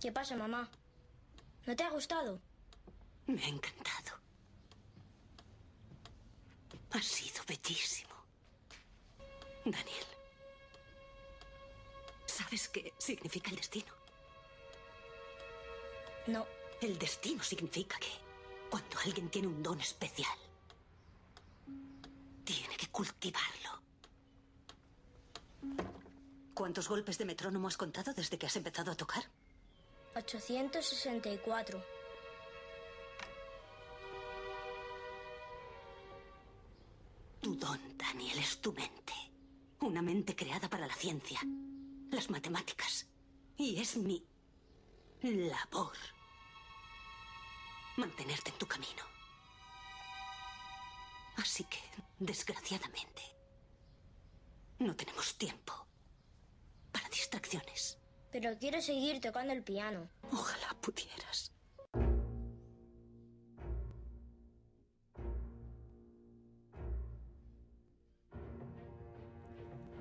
¿Qué 0.00 0.10
pasa, 0.10 0.34
mamá? 0.34 0.68
¿No 1.66 1.76
te 1.76 1.84
ha 1.84 1.90
gustado? 1.90 2.40
Me 3.26 3.42
ha 3.44 3.48
encantado. 3.48 4.18
Ha 6.92 7.02
sido 7.02 7.42
bellísimo. 7.46 8.14
Daniel, 9.64 10.06
¿Sabes 12.26 12.68
qué 12.68 12.94
significa 12.98 13.50
el 13.50 13.56
destino? 13.56 13.92
No. 16.26 16.46
El 16.80 16.98
destino 16.98 17.42
significa 17.42 17.98
que 17.98 18.08
cuando 18.70 18.98
alguien 19.04 19.28
tiene 19.28 19.48
un 19.48 19.62
don 19.62 19.78
especial, 19.80 20.38
tiene 22.44 22.76
que 22.76 22.86
cultivarlo. 22.88 23.82
¿Cuántos 26.54 26.88
golpes 26.88 27.18
de 27.18 27.24
metrónomo 27.26 27.68
has 27.68 27.76
contado 27.76 28.14
desde 28.14 28.38
que 28.38 28.46
has 28.46 28.56
empezado 28.56 28.92
a 28.92 28.94
tocar? 28.94 29.24
864. 30.14 31.99
Tu 37.50 37.56
don, 37.56 37.80
Daniel, 37.98 38.38
es 38.38 38.60
tu 38.60 38.72
mente. 38.72 39.12
Una 39.80 40.00
mente 40.02 40.36
creada 40.36 40.70
para 40.70 40.86
la 40.86 40.94
ciencia, 40.94 41.40
las 42.12 42.30
matemáticas. 42.30 43.08
Y 43.56 43.80
es 43.80 43.96
mi 43.96 44.24
labor 45.22 45.96
mantenerte 47.96 48.50
en 48.50 48.58
tu 48.58 48.68
camino. 48.68 49.02
Así 51.38 51.64
que, 51.64 51.80
desgraciadamente, 52.20 53.22
no 54.78 54.94
tenemos 54.94 55.36
tiempo 55.36 55.72
para 56.92 57.08
distracciones. 57.08 57.98
Pero 58.30 58.56
quiero 58.60 58.80
seguir 58.80 59.20
tocando 59.20 59.52
el 59.52 59.64
piano. 59.64 60.08
Ojalá 60.30 60.72
pudieras. 60.80 61.50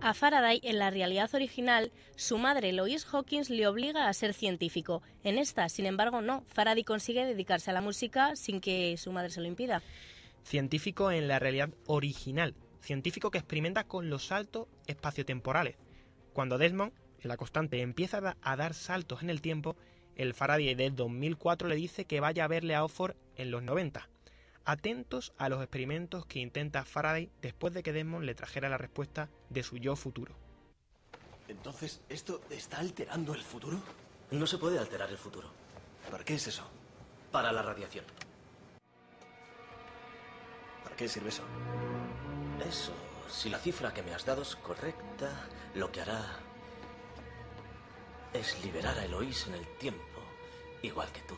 A 0.01 0.13
Faraday, 0.13 0.61
en 0.63 0.79
la 0.79 0.91
realidad 0.91 1.29
original, 1.35 1.91
su 2.15 2.37
madre 2.37 2.71
Lois 2.71 3.05
Hawkins 3.11 3.49
le 3.49 3.67
obliga 3.67 4.07
a 4.07 4.13
ser 4.13 4.33
científico. 4.33 5.01
En 5.25 5.37
esta, 5.37 5.67
sin 5.67 5.85
embargo, 5.85 6.21
no. 6.21 6.45
Faraday 6.47 6.85
consigue 6.85 7.25
dedicarse 7.25 7.69
a 7.69 7.73
la 7.73 7.81
música 7.81 8.37
sin 8.37 8.61
que 8.61 8.95
su 8.95 9.11
madre 9.11 9.29
se 9.29 9.41
lo 9.41 9.47
impida. 9.47 9.81
Científico 10.43 11.11
en 11.11 11.27
la 11.27 11.37
realidad 11.37 11.69
original. 11.85 12.55
Científico 12.79 13.29
que 13.29 13.39
experimenta 13.39 13.83
con 13.83 14.09
los 14.09 14.27
saltos 14.27 14.67
espaciotemporales. 14.87 15.75
Cuando 16.31 16.57
Desmond, 16.57 16.93
la 17.23 17.35
constante, 17.35 17.81
empieza 17.81 18.37
a 18.41 18.55
dar 18.55 18.73
saltos 18.75 19.21
en 19.21 19.29
el 19.29 19.41
tiempo, 19.41 19.75
el 20.15 20.33
Faraday 20.33 20.75
de 20.75 20.91
2004 20.91 21.67
le 21.67 21.75
dice 21.75 22.05
que 22.05 22.21
vaya 22.21 22.45
a 22.45 22.47
verle 22.47 22.73
a 22.73 22.85
Oxford 22.85 23.17
en 23.35 23.51
los 23.51 23.63
90. 23.63 24.07
Atentos 24.69 25.33
a 25.39 25.49
los 25.49 25.63
experimentos 25.63 26.27
que 26.27 26.37
intenta 26.37 26.85
Faraday 26.85 27.31
después 27.41 27.73
de 27.73 27.81
que 27.81 27.91
Desmond 27.91 28.23
le 28.23 28.35
trajera 28.35 28.69
la 28.69 28.77
respuesta 28.77 29.27
de 29.49 29.63
su 29.63 29.77
yo 29.77 29.95
futuro. 29.95 30.35
Entonces, 31.47 32.03
¿esto 32.07 32.39
está 32.51 32.77
alterando 32.77 33.33
el 33.33 33.41
futuro? 33.41 33.79
No 34.29 34.45
se 34.45 34.59
puede 34.59 34.77
alterar 34.77 35.09
el 35.09 35.17
futuro. 35.17 35.49
¿Para 36.11 36.23
qué 36.23 36.35
es 36.35 36.45
eso? 36.45 36.69
Para 37.31 37.51
la 37.51 37.63
radiación. 37.63 38.05
¿Para 40.83 40.95
qué 40.95 41.09
sirve 41.09 41.29
eso? 41.29 41.41
Eso, 42.63 42.93
si 43.27 43.49
la 43.49 43.57
cifra 43.57 43.91
que 43.91 44.03
me 44.03 44.13
has 44.13 44.23
dado 44.23 44.43
es 44.43 44.55
correcta, 44.55 45.31
lo 45.73 45.91
que 45.91 46.01
hará 46.01 46.23
es 48.33 48.63
liberar 48.63 48.99
a 48.99 49.05
Eloís 49.05 49.47
en 49.47 49.55
el 49.55 49.65
tiempo, 49.79 50.21
igual 50.83 51.11
que 51.11 51.21
tú. 51.21 51.35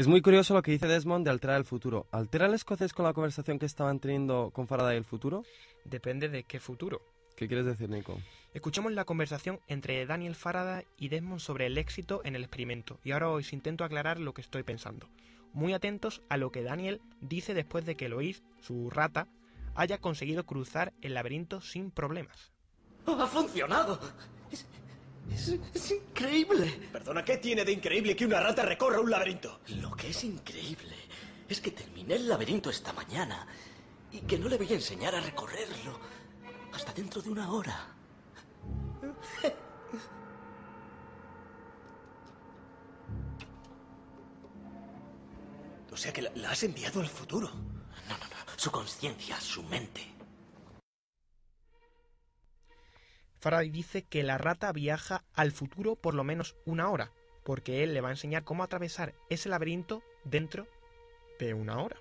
Es 0.00 0.08
muy 0.08 0.22
curioso 0.22 0.54
lo 0.54 0.62
que 0.62 0.70
dice 0.70 0.86
Desmond 0.86 1.26
de 1.26 1.30
alterar 1.30 1.58
el 1.58 1.66
futuro. 1.66 2.06
¿Altera 2.10 2.46
el 2.46 2.54
escocés 2.54 2.94
con 2.94 3.04
la 3.04 3.12
conversación 3.12 3.58
que 3.58 3.66
estaban 3.66 4.00
teniendo 4.00 4.50
con 4.50 4.66
Faraday 4.66 4.96
el 4.96 5.04
futuro? 5.04 5.44
Depende 5.84 6.30
de 6.30 6.44
qué 6.44 6.58
futuro. 6.58 7.02
¿Qué 7.36 7.46
quieres 7.46 7.66
decir, 7.66 7.90
Nico? 7.90 8.18
Escuchemos 8.54 8.92
la 8.92 9.04
conversación 9.04 9.60
entre 9.68 10.06
Daniel 10.06 10.36
Faraday 10.36 10.86
y 10.96 11.10
Desmond 11.10 11.40
sobre 11.40 11.66
el 11.66 11.76
éxito 11.76 12.22
en 12.24 12.34
el 12.34 12.44
experimento, 12.44 12.98
y 13.04 13.10
ahora 13.10 13.28
os 13.28 13.52
intento 13.52 13.84
aclarar 13.84 14.18
lo 14.18 14.32
que 14.32 14.40
estoy 14.40 14.62
pensando. 14.62 15.06
Muy 15.52 15.74
atentos 15.74 16.22
a 16.30 16.38
lo 16.38 16.50
que 16.50 16.62
Daniel 16.62 17.02
dice 17.20 17.52
después 17.52 17.84
de 17.84 17.96
que 17.96 18.08
Lois, 18.08 18.42
su 18.62 18.88
rata, 18.88 19.28
haya 19.74 19.98
conseguido 19.98 20.46
cruzar 20.46 20.94
el 21.02 21.12
laberinto 21.12 21.60
sin 21.60 21.90
problemas. 21.90 22.52
¡Ha 23.04 23.26
funcionado! 23.26 24.00
Es, 25.28 25.90
increíble. 25.90 26.88
Perdona, 26.92 27.24
¿qué 27.24 27.36
tiene 27.38 27.64
de 27.64 27.72
increíble 27.72 28.16
que 28.16 28.26
una 28.26 28.40
rata 28.40 28.62
recorra 28.62 29.00
un 29.00 29.10
laberinto? 29.10 29.60
Lo 29.68 29.92
que 29.92 30.10
es 30.10 30.24
increíble 30.24 30.96
es 31.48 31.60
que 31.60 31.70
terminé 31.70 32.14
el 32.14 32.28
laberinto 32.28 32.70
esta 32.70 32.92
mañana 32.92 33.46
y 34.12 34.20
que 34.20 34.38
no 34.38 34.48
le 34.48 34.56
voy 34.56 34.70
a 34.72 34.74
enseñar 34.74 35.14
a 35.14 35.20
recorrerlo 35.20 36.00
hasta 36.72 36.92
dentro 36.92 37.22
de 37.22 37.30
una 37.30 37.50
hora. 37.52 37.88
O 45.92 45.96
sea 45.96 46.12
que 46.12 46.22
la, 46.22 46.30
la 46.36 46.50
has 46.50 46.62
enviado 46.62 47.00
al 47.00 47.08
futuro. 47.08 47.48
No, 47.48 48.18
no, 48.18 48.24
no. 48.24 48.36
Su 48.56 48.70
conciencia, 48.70 49.40
su 49.40 49.62
mente. 49.64 50.19
Faraday 53.40 53.70
dice 53.70 54.02
que 54.02 54.22
la 54.22 54.38
rata 54.38 54.70
viaja 54.72 55.24
al 55.34 55.50
futuro 55.52 55.96
por 55.96 56.14
lo 56.14 56.24
menos 56.24 56.56
una 56.66 56.90
hora, 56.90 57.10
porque 57.42 57.82
él 57.82 57.94
le 57.94 58.02
va 58.02 58.08
a 58.08 58.12
enseñar 58.12 58.44
cómo 58.44 58.62
atravesar 58.62 59.14
ese 59.30 59.48
laberinto 59.48 60.02
dentro 60.24 60.66
de 61.38 61.54
una 61.54 61.80
hora. 61.80 61.96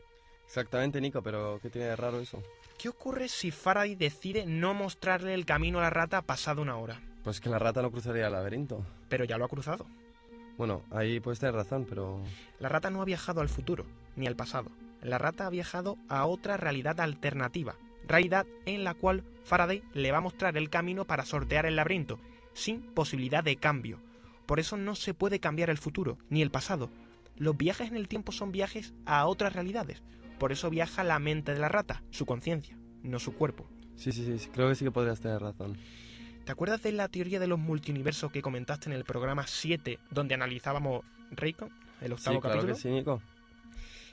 Exactamente, 0.46 1.00
Nico, 1.00 1.22
pero 1.22 1.60
¿qué 1.62 1.70
tiene 1.70 1.88
de 1.88 1.96
raro 1.96 2.20
eso? 2.20 2.44
¿Qué 2.78 2.90
ocurre 2.90 3.30
si 3.30 3.52
Faraday 3.52 3.96
decide 3.96 4.46
no 4.46 4.74
mostrarle 4.74 5.34
el 5.34 5.46
camino 5.46 5.80
a 5.80 5.84
la 5.84 5.90
rata 5.90 6.22
pasado 6.22 6.62
una 6.62 6.78
hora? 6.78 7.02
Pues 7.24 7.40
que 7.40 7.50
la 7.50 7.60
rata 7.60 7.82
no 7.82 7.92
cruzaría 7.92 8.28
el 8.28 8.34
laberinto. 8.34 8.86
Pero 9.08 9.24
ya 9.24 9.38
lo 9.38 9.46
ha 9.46 9.50
cruzado. 9.50 9.86
Bueno, 10.58 10.84
ahí 10.92 11.22
puedes 11.22 11.40
tener 11.40 11.56
razón, 11.56 11.86
pero... 11.88 12.22
La 12.60 12.68
rata 12.68 12.90
no 12.90 13.02
ha 13.02 13.06
viajado 13.06 13.40
al 13.40 13.48
futuro, 13.48 13.86
ni 14.18 14.28
al 14.28 14.36
pasado. 14.36 14.72
La 15.02 15.18
rata 15.18 15.46
ha 15.46 15.50
viajado 15.50 15.98
a 16.10 16.26
otra 16.26 16.58
realidad 16.58 17.00
alternativa, 17.00 17.76
realidad 18.06 18.46
en 18.66 18.84
la 18.84 18.94
cual 18.94 19.24
Faraday 19.50 19.82
le 19.94 20.12
va 20.12 20.20
a 20.20 20.22
mostrar 20.22 20.56
el 20.58 20.70
camino 20.70 21.06
para 21.06 21.26
sortear 21.26 21.66
el 21.66 21.76
laberinto, 21.76 22.20
sin 22.54 22.82
posibilidad 22.82 23.44
de 23.44 23.56
cambio. 23.56 24.00
Por 24.46 24.60
eso 24.60 24.78
no 24.78 24.94
se 24.94 25.16
puede 25.16 25.40
cambiar 25.40 25.72
el 25.72 25.80
futuro, 25.80 26.20
ni 26.30 26.44
el 26.44 26.52
pasado. 26.52 26.92
Los 27.36 27.58
viajes 27.58 27.88
en 27.90 27.96
el 27.96 28.08
tiempo 28.08 28.32
son 28.32 28.52
viajes 28.52 28.94
a 29.08 29.26
otras 29.26 29.54
realidades. 29.54 30.04
Por 30.38 30.52
eso 30.52 30.70
viaja 30.70 31.04
la 31.04 31.18
mente 31.18 31.54
de 31.54 31.60
la 31.60 31.68
rata, 31.68 32.04
su 32.12 32.28
conciencia, 32.28 32.78
no 33.02 33.18
su 33.18 33.34
cuerpo. 33.34 33.68
Sí, 33.96 34.12
sí, 34.12 34.38
sí, 34.38 34.50
creo 34.54 34.70
que 34.70 34.76
sí 34.76 34.86
que 34.86 34.92
podrías 34.92 35.20
tener 35.20 35.42
razón. 35.42 35.78
¿Te 36.46 36.52
acuerdas 36.52 36.84
de 36.84 36.92
la 36.92 37.08
teoría 37.10 37.40
de 37.40 37.48
los 37.48 37.58
multiuniversos 37.58 38.32
que 38.32 38.44
comentaste 38.44 38.88
en 38.90 38.96
el 38.96 39.04
programa 39.04 39.48
7, 39.48 40.00
donde 40.12 40.36
analizábamos 40.36 41.04
Raycon, 41.32 41.70
el 42.02 42.14
octavo 42.14 42.36
Sí, 42.36 42.42
claro 42.42 42.42
capítulo? 42.42 42.74
que 42.76 42.80
sí, 42.80 42.90
Nico. 42.90 43.22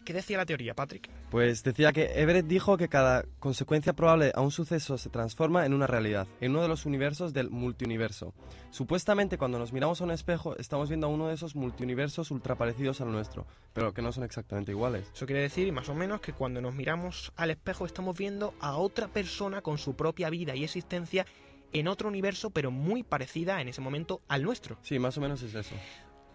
¿Qué 0.06 0.12
decía 0.12 0.36
la 0.36 0.46
teoría, 0.46 0.72
Patrick? 0.72 1.10
Pues 1.30 1.64
decía 1.64 1.92
que 1.92 2.04
Everett 2.22 2.46
dijo 2.46 2.76
que 2.76 2.88
cada 2.88 3.24
consecuencia 3.40 3.92
probable 3.92 4.30
a 4.36 4.40
un 4.40 4.52
suceso 4.52 4.98
se 4.98 5.10
transforma 5.10 5.66
en 5.66 5.74
una 5.74 5.88
realidad, 5.88 6.28
en 6.40 6.52
uno 6.52 6.62
de 6.62 6.68
los 6.68 6.86
universos 6.86 7.32
del 7.32 7.50
multiuniverso. 7.50 8.32
Supuestamente 8.70 9.36
cuando 9.36 9.58
nos 9.58 9.72
miramos 9.72 10.00
a 10.00 10.04
un 10.04 10.12
espejo 10.12 10.56
estamos 10.58 10.90
viendo 10.90 11.08
a 11.08 11.10
uno 11.10 11.26
de 11.26 11.34
esos 11.34 11.56
multiuniversos 11.56 12.30
ultraparecidos 12.30 13.00
al 13.00 13.10
nuestro, 13.10 13.48
pero 13.72 13.92
que 13.92 14.00
no 14.00 14.12
son 14.12 14.22
exactamente 14.22 14.70
iguales. 14.70 15.10
Eso 15.12 15.26
quiere 15.26 15.42
decir, 15.42 15.72
más 15.72 15.88
o 15.88 15.94
menos, 15.96 16.20
que 16.20 16.32
cuando 16.32 16.60
nos 16.60 16.72
miramos 16.72 17.32
al 17.34 17.50
espejo 17.50 17.84
estamos 17.84 18.16
viendo 18.16 18.54
a 18.60 18.76
otra 18.76 19.08
persona 19.08 19.60
con 19.60 19.76
su 19.76 19.96
propia 19.96 20.30
vida 20.30 20.54
y 20.54 20.62
existencia 20.62 21.26
en 21.72 21.88
otro 21.88 22.08
universo, 22.08 22.50
pero 22.50 22.70
muy 22.70 23.02
parecida 23.02 23.60
en 23.60 23.66
ese 23.66 23.80
momento 23.80 24.22
al 24.28 24.44
nuestro. 24.44 24.78
Sí, 24.82 25.00
más 25.00 25.18
o 25.18 25.20
menos 25.20 25.42
es 25.42 25.52
eso. 25.52 25.74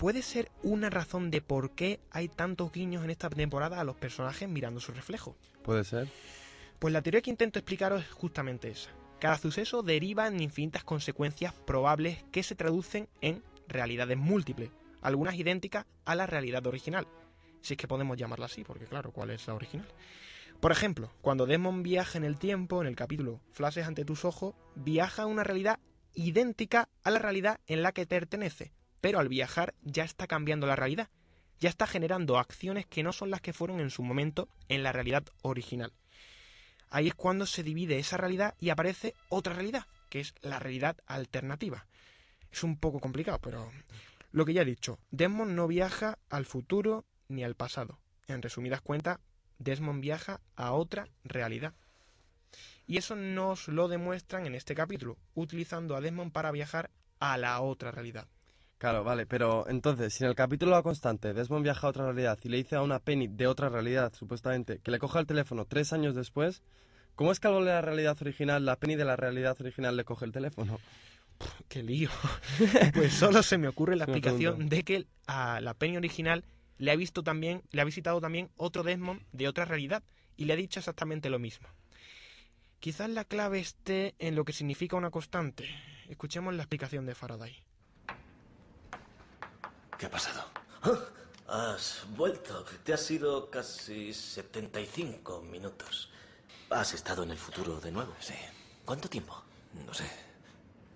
¿Puede 0.02 0.24
ser 0.24 0.50
una 0.64 0.90
razón 0.90 1.30
de 1.30 1.42
por 1.42 1.76
qué 1.76 2.00
hay 2.10 2.28
tantos 2.28 2.72
guiños 2.72 3.04
en 3.04 3.12
esta 3.12 3.30
temporada 3.30 3.80
a 3.80 3.84
los 3.84 3.98
personajes 3.98 4.50
mirando 4.50 4.80
su 4.80 4.92
reflejo? 4.94 5.38
Puede 5.62 5.84
ser. 5.84 6.08
Pues 6.80 6.92
la 6.92 7.04
teoría 7.04 7.22
que 7.22 7.30
intento 7.30 7.60
explicaros 7.60 8.02
es 8.02 8.10
justamente 8.10 8.72
esa. 8.72 8.90
Cada 9.20 9.38
suceso 9.38 9.84
deriva 9.84 10.28
en 10.28 10.42
infinitas 10.42 10.84
consecuencias 10.84 11.54
probables 11.54 12.24
que 12.32 12.42
se 12.42 12.56
traducen 12.56 13.10
en 13.22 13.44
realidades 13.68 14.18
múltiples, 14.18 14.72
algunas 15.04 15.36
idénticas 15.36 15.86
a 16.04 16.16
la 16.16 16.26
realidad 16.26 16.66
original. 16.66 17.08
Si 17.62 17.76
es 17.76 17.78
que 17.78 17.88
podemos 17.88 18.18
llamarla 18.18 18.48
así, 18.48 18.64
porque 18.64 18.86
claro, 18.86 19.12
¿cuál 19.12 19.30
es 19.30 19.46
la 19.46 19.54
original? 19.54 19.88
Por 20.60 20.72
ejemplo, 20.72 21.12
cuando 21.22 21.46
Desmond 21.46 21.84
viaja 21.84 22.18
en 22.18 22.24
el 22.24 22.40
tiempo, 22.40 22.82
en 22.82 22.88
el 22.88 22.96
capítulo 22.96 23.40
Flashes 23.52 23.86
ante 23.86 24.04
tus 24.04 24.26
ojos, 24.26 24.56
viaja 24.74 25.22
a 25.22 25.28
una 25.28 25.44
realidad 25.44 25.78
idéntica 26.16 26.90
a 27.04 27.12
la 27.12 27.20
realidad 27.20 27.60
en 27.68 27.84
la 27.84 27.92
que 27.92 28.08
pertenece, 28.08 28.72
pero 29.02 29.20
al 29.20 29.28
viajar 29.28 29.74
ya 29.82 30.04
está 30.04 30.28
cambiando 30.28 30.68
la 30.68 30.76
realidad, 30.76 31.10
ya 31.60 31.70
está 31.70 31.86
generando 31.86 32.38
acciones 32.38 32.86
que 32.86 33.04
no 33.04 33.12
son 33.12 33.30
las 33.30 33.42
que 33.42 33.54
fueron 33.54 33.80
en 33.80 33.90
su 33.90 34.04
momento 34.04 34.48
en 34.70 34.84
la 34.84 34.92
realidad 34.92 35.26
original. 35.42 35.92
Ahí 36.90 37.08
es 37.08 37.14
cuando 37.14 37.46
se 37.46 37.64
divide 37.64 38.00
esa 38.00 38.18
realidad 38.18 38.56
y 38.60 38.70
aparece 38.70 39.14
otra 39.30 39.54
realidad, 39.54 39.86
que 40.10 40.20
es 40.20 40.34
la 40.42 40.60
realidad 40.60 40.98
alternativa. 41.06 41.86
Es 42.52 42.64
un 42.64 42.78
poco 42.78 43.00
complicado, 43.00 43.40
pero 43.42 43.72
lo 44.32 44.46
que 44.46 44.54
ya 44.54 44.64
he 44.64 44.66
dicho, 44.66 45.00
Desmond 45.12 45.54
no 45.54 45.68
viaja 45.68 46.18
al 46.30 46.46
futuro 46.46 47.06
ni 47.28 47.44
al 47.44 47.56
pasado. 47.56 48.00
En 48.28 48.42
resumidas 48.42 48.82
cuentas, 48.82 49.20
Desmond 49.60 50.02
viaja 50.02 50.42
a 50.56 50.74
otra 50.74 51.08
realidad. 51.24 51.74
Y 52.88 52.98
eso 52.98 53.16
nos 53.16 53.68
lo 53.68 53.88
demuestran 53.88 54.46
en 54.46 54.56
este 54.56 54.76
capítulo, 54.76 55.18
utilizando 55.34 55.96
a 55.96 56.02
Desmond 56.02 56.32
para 56.32 56.52
viajar 56.52 56.90
a 57.20 57.38
la 57.38 57.62
otra 57.62 57.92
realidad. 57.92 58.28
Claro, 58.82 59.04
vale, 59.04 59.28
pero 59.28 59.70
entonces, 59.70 60.12
si 60.12 60.24
en 60.24 60.32
el 60.32 60.36
capítulo 60.36 60.72
La 60.72 60.82
Constante 60.82 61.36
Desmond 61.36 61.62
viaja 61.62 61.86
a 61.86 61.92
otra 61.92 62.06
realidad 62.06 62.40
y 62.42 62.50
le 62.50 62.58
dice 62.58 62.78
a 62.78 62.82
una 62.82 62.98
Penny 62.98 63.28
de 63.28 63.46
otra 63.46 63.70
realidad, 63.70 64.12
supuestamente, 64.18 64.80
que 64.80 64.90
le 64.90 64.98
coja 64.98 65.20
el 65.20 65.28
teléfono 65.28 65.66
tres 65.66 65.94
años 65.94 66.16
después, 66.16 66.64
¿cómo 67.14 67.32
es 67.32 67.40
que 67.40 67.46
algo 67.46 67.60
de 67.60 67.68
la 67.68 67.82
realidad 67.82 68.18
original, 68.20 68.66
la 68.66 68.78
Penny 68.78 68.96
de 68.96 69.06
la 69.06 69.16
realidad 69.16 69.56
original 69.62 69.96
le 69.96 70.04
coge 70.04 70.26
el 70.26 70.32
teléfono? 70.32 70.80
¡Qué 71.68 71.84
lío! 71.84 72.10
pues 72.96 73.14
solo 73.14 73.44
se 73.44 73.60
me 73.60 73.68
ocurre 73.68 73.96
la 73.96 74.06
explicación 74.06 74.68
de 74.68 74.82
que 74.82 75.06
a 75.28 75.62
la 75.62 75.76
Penny 75.76 75.98
original 75.98 76.44
le 76.80 76.90
ha 76.90 76.96
visto 76.96 77.22
también, 77.22 77.62
le 77.70 77.82
ha 77.82 77.86
visitado 77.86 78.20
también 78.20 78.50
otro 78.58 78.82
Desmond 78.82 79.22
de 79.32 79.48
otra 79.48 79.66
realidad 79.66 80.02
y 80.38 80.46
le 80.46 80.54
ha 80.54 80.56
dicho 80.56 80.80
exactamente 80.80 81.30
lo 81.30 81.38
mismo. 81.38 81.68
Quizás 82.80 83.12
la 83.12 83.26
clave 83.26 83.60
esté 83.60 84.16
en 84.18 84.34
lo 84.34 84.44
que 84.44 84.54
significa 84.54 84.96
una 84.96 85.12
constante. 85.12 85.70
Escuchemos 86.10 86.56
la 86.56 86.64
explicación 86.64 87.06
de 87.06 87.14
Faraday. 87.14 87.62
¿Qué 90.02 90.08
ha 90.08 90.10
pasado? 90.10 90.44
Has 91.48 92.08
vuelto. 92.18 92.66
Te 92.84 92.92
has 92.92 93.12
ido 93.12 93.52
casi 93.52 94.12
75 94.12 95.44
minutos. 95.44 96.10
¿Has 96.72 96.96
estado 96.96 97.22
en 97.22 97.30
el 97.30 97.38
futuro 97.38 97.80
de 97.80 97.92
nuevo? 97.92 98.12
Sí. 98.20 98.34
¿Cuánto 98.84 99.08
tiempo? 99.08 99.40
No 99.86 99.94
sé. 99.94 100.10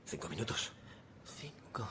¿Cinco 0.07 0.27
minutos? 0.27 0.71
Cinco. 1.39 1.87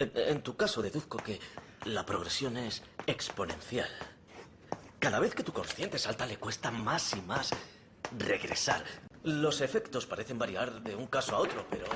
En, 0.00 0.10
en 0.16 0.42
tu 0.42 0.56
caso, 0.56 0.82
deduzco 0.82 1.18
que 1.18 1.38
la 1.84 2.04
progresión 2.04 2.56
es 2.56 2.82
exponencial. 3.06 3.88
Cada 4.98 5.20
vez 5.20 5.32
que 5.32 5.44
tu 5.44 5.52
consciente 5.52 5.96
salta, 5.96 6.26
le 6.26 6.38
cuesta 6.38 6.72
más 6.72 7.12
y 7.14 7.20
más 7.20 7.50
regresar. 8.18 8.84
Los 9.22 9.60
efectos 9.60 10.06
parecen 10.06 10.40
variar 10.40 10.82
de 10.82 10.96
un 10.96 11.06
caso 11.06 11.36
a 11.36 11.38
otro, 11.38 11.64
pero... 11.70 11.86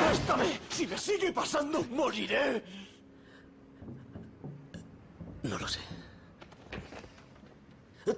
¡Bástame! 0.00 0.60
Si 0.70 0.86
me 0.86 0.96
sigue 0.96 1.32
pasando, 1.32 1.82
moriré. 1.90 2.89
No 5.42 5.58
lo 5.58 5.66
sé. 5.66 5.80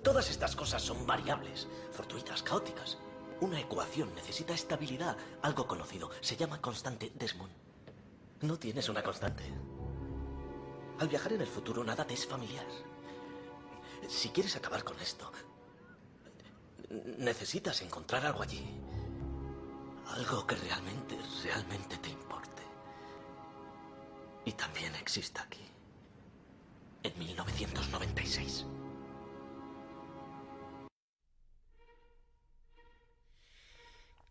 Todas 0.03 0.31
estas 0.31 0.57
cosas 0.57 0.83
son 0.83 1.07
variables, 1.07 1.69
fortuitas, 1.93 2.43
caóticas. 2.43 2.99
Una 3.41 3.61
ecuación 3.61 4.15
necesita 4.15 4.55
estabilidad, 4.55 5.17
algo 5.43 5.67
conocido. 5.67 6.11
Se 6.21 6.37
llama 6.37 6.61
constante 6.61 7.13
Desmond. 7.15 7.53
No 8.41 8.59
tienes 8.59 8.89
una 8.89 9.03
constante. 9.03 9.45
Al 10.99 11.09
viajar 11.09 11.33
en 11.33 11.41
el 11.41 11.47
futuro 11.47 11.85
nada 11.85 12.05
te 12.07 12.15
es 12.15 12.27
familiar. 12.27 12.67
Si 14.09 14.31
quieres 14.31 14.57
acabar 14.57 14.83
con 14.83 14.99
esto, 15.01 15.31
necesitas 17.19 17.83
encontrar 17.83 18.27
algo 18.27 18.43
allí. 18.43 18.65
Algo 20.09 20.47
que 20.47 20.57
realmente, 20.57 21.19
realmente 21.45 21.97
te 21.99 22.11
importe. 22.11 22.63
Y 24.45 24.53
también 24.53 24.95
exista 24.97 25.43
aquí. 25.43 25.72
En 27.03 27.19
1996. 27.19 28.67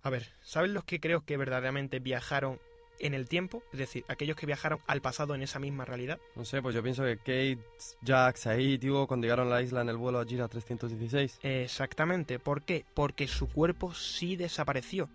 A 0.03 0.09
ver, 0.09 0.27
¿saben 0.41 0.73
los 0.73 0.83
que 0.83 0.99
creo 0.99 1.25
que 1.25 1.37
verdaderamente 1.37 1.99
viajaron 1.99 2.59
en 2.99 3.13
el 3.13 3.27
tiempo? 3.27 3.61
Es 3.71 3.79
decir, 3.79 4.03
aquellos 4.07 4.35
que 4.35 4.47
viajaron 4.47 4.79
al 4.87 5.01
pasado 5.01 5.35
en 5.35 5.43
esa 5.43 5.59
misma 5.59 5.85
realidad. 5.85 6.19
No 6.35 6.43
sé, 6.43 6.61
pues 6.61 6.73
yo 6.73 6.81
pienso 6.81 7.03
que 7.03 7.17
Kate, 7.17 7.59
Jack, 8.01 8.37
Said, 8.37 8.83
Hugo, 8.83 9.05
cuando 9.05 9.25
llegaron 9.25 9.47
a 9.47 9.51
la 9.51 9.61
isla 9.61 9.81
en 9.81 9.89
el 9.89 9.97
vuelo 9.97 10.19
a 10.19 10.25
Gira 10.25 10.47
316. 10.47 11.39
Exactamente. 11.43 12.39
¿Por 12.39 12.63
qué? 12.63 12.85
Porque 12.95 13.27
su 13.27 13.47
cuerpo 13.47 13.93
sí 13.93 14.35
desapareció. 14.35 15.07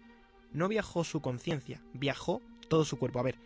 No 0.52 0.68
viajó 0.68 1.02
su 1.02 1.20
conciencia, 1.20 1.82
viajó 1.92 2.40
todo 2.68 2.84
su 2.84 2.96
cuerpo. 2.98 3.18
A 3.18 3.24
ver, 3.24 3.36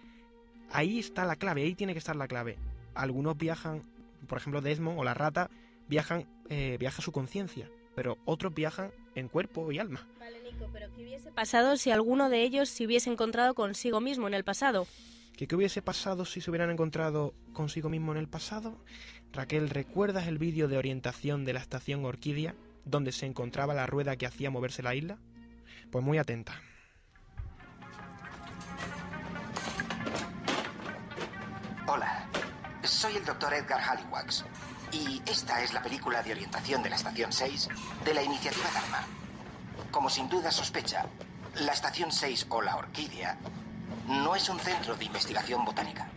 ahí 0.71 0.99
está 0.99 1.25
la 1.25 1.37
clave, 1.37 1.63
ahí 1.63 1.75
tiene 1.75 1.95
que 1.95 1.99
estar 2.01 2.17
la 2.17 2.29
clave. 2.29 2.59
Algunos 2.95 3.39
viajan, 3.39 3.83
por 4.27 4.39
ejemplo, 4.39 4.61
Desmond 4.61 4.99
o 4.99 5.05
la 5.05 5.15
rata, 5.15 5.51
viajan, 5.89 6.27
eh, 6.49 6.77
viaja 6.79 7.03
su 7.03 7.13
conciencia, 7.13 7.71
pero 7.95 8.19
otros 8.25 8.55
viajan 8.55 8.93
en 9.15 9.29
cuerpo 9.29 9.71
y 9.73 9.79
alma. 9.79 10.07
Vale, 10.19 10.43
Nico, 10.43 10.69
pero 10.73 10.93
¿qué 10.95 11.03
hubiese 11.03 11.33
pasado 11.33 11.77
si 11.77 11.91
alguno 11.91 12.31
de 12.31 12.43
ellos 12.43 12.69
se 12.69 12.87
hubiese 12.87 13.11
encontrado 13.11 13.55
consigo 13.55 14.01
mismo 14.01 14.29
en 14.29 14.35
el 14.35 14.45
pasado? 14.45 14.87
¿Que 15.37 15.47
qué 15.47 15.57
hubiese 15.57 15.81
pasado 15.83 16.25
si 16.25 16.41
se 16.41 16.51
hubieran 16.51 16.71
encontrado 16.71 17.35
consigo 17.53 17.89
mismo 17.89 18.13
en 18.13 18.19
el 18.19 18.29
pasado? 18.29 18.79
Raquel, 19.33 19.71
¿recuerdas 19.71 20.27
el 20.27 20.39
vídeo 20.39 20.69
de 20.69 20.77
orientación 20.77 21.45
de 21.45 21.53
la 21.53 21.61
estación 21.61 22.05
Orquídea, 22.05 22.55
donde 22.85 23.13
se 23.13 23.27
encontraba 23.27 23.75
la 23.75 23.87
rueda 23.87 24.17
que 24.17 24.27
hacía 24.27 24.51
moverse 24.51 24.83
la 24.83 24.95
isla? 24.95 25.19
Pues 25.91 26.05
muy 26.05 26.19
atenta. 26.19 26.61
Hola, 31.87 32.20
soy 32.91 33.17
el 33.17 33.25
doctor 33.25 33.55
Edgar 33.55 33.81
Halliwax 33.81 34.45
y 34.91 35.23
esta 35.25 35.63
es 35.63 35.73
la 35.73 35.81
película 35.81 36.23
de 36.23 36.33
orientación 36.33 36.83
de 36.83 36.91
la 36.91 36.97
Estación 36.97 37.33
6 37.33 37.69
de 38.05 38.15
la 38.15 38.23
iniciativa 38.23 38.69
Dharma. 38.75 39.07
Como 39.93 40.11
sin 40.11 40.29
duda 40.29 40.51
sospecha, 40.51 41.07
la 41.55 41.73
Estación 41.73 42.11
6 42.11 42.47
o 42.49 42.61
la 42.61 42.77
Orquídea 42.77 43.39
no 44.09 44.35
es 44.35 44.49
un 44.49 44.59
centro 44.59 44.97
de 44.97 45.05
investigación 45.05 45.65
botánica. 45.65 46.09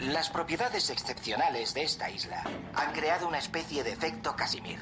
Las 0.00 0.30
propiedades 0.30 0.90
excepcionales 0.90 1.74
de 1.74 1.84
esta 1.84 2.10
isla 2.10 2.42
han 2.74 2.92
creado 2.92 3.28
una 3.28 3.38
especie 3.38 3.84
de 3.84 3.92
efecto 3.92 4.34
Casimir, 4.34 4.80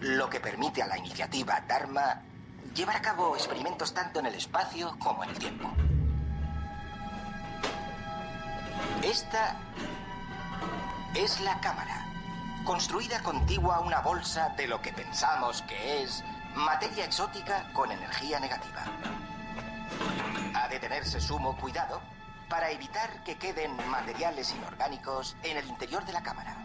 lo 0.00 0.30
que 0.30 0.40
permite 0.40 0.82
a 0.82 0.86
la 0.86 0.96
iniciativa 0.96 1.60
Dharma 1.68 2.22
llevar 2.74 2.96
a 2.96 3.02
cabo 3.02 3.36
experimentos 3.36 3.92
tanto 3.92 4.20
en 4.20 4.26
el 4.26 4.34
espacio 4.34 4.96
como 4.98 5.22
en 5.22 5.30
el 5.30 5.38
tiempo. 5.38 5.70
Esta 9.02 9.58
es 11.14 11.40
la 11.40 11.60
cámara, 11.60 12.06
construida 12.64 13.22
contigua 13.22 13.76
a 13.76 13.80
una 13.80 14.00
bolsa 14.00 14.48
de 14.56 14.66
lo 14.66 14.82
que 14.82 14.92
pensamos 14.92 15.62
que 15.62 16.02
es 16.02 16.24
materia 16.56 17.04
exótica 17.04 17.70
con 17.72 17.92
energía 17.92 18.40
negativa. 18.40 18.84
Ha 20.54 20.68
de 20.68 20.80
tenerse 20.80 21.20
sumo 21.20 21.56
cuidado 21.56 22.00
para 22.48 22.70
evitar 22.70 23.22
que 23.22 23.36
queden 23.36 23.76
materiales 23.90 24.52
inorgánicos 24.54 25.36
en 25.44 25.56
el 25.56 25.68
interior 25.68 26.04
de 26.04 26.12
la 26.12 26.22
cámara. 26.22 26.56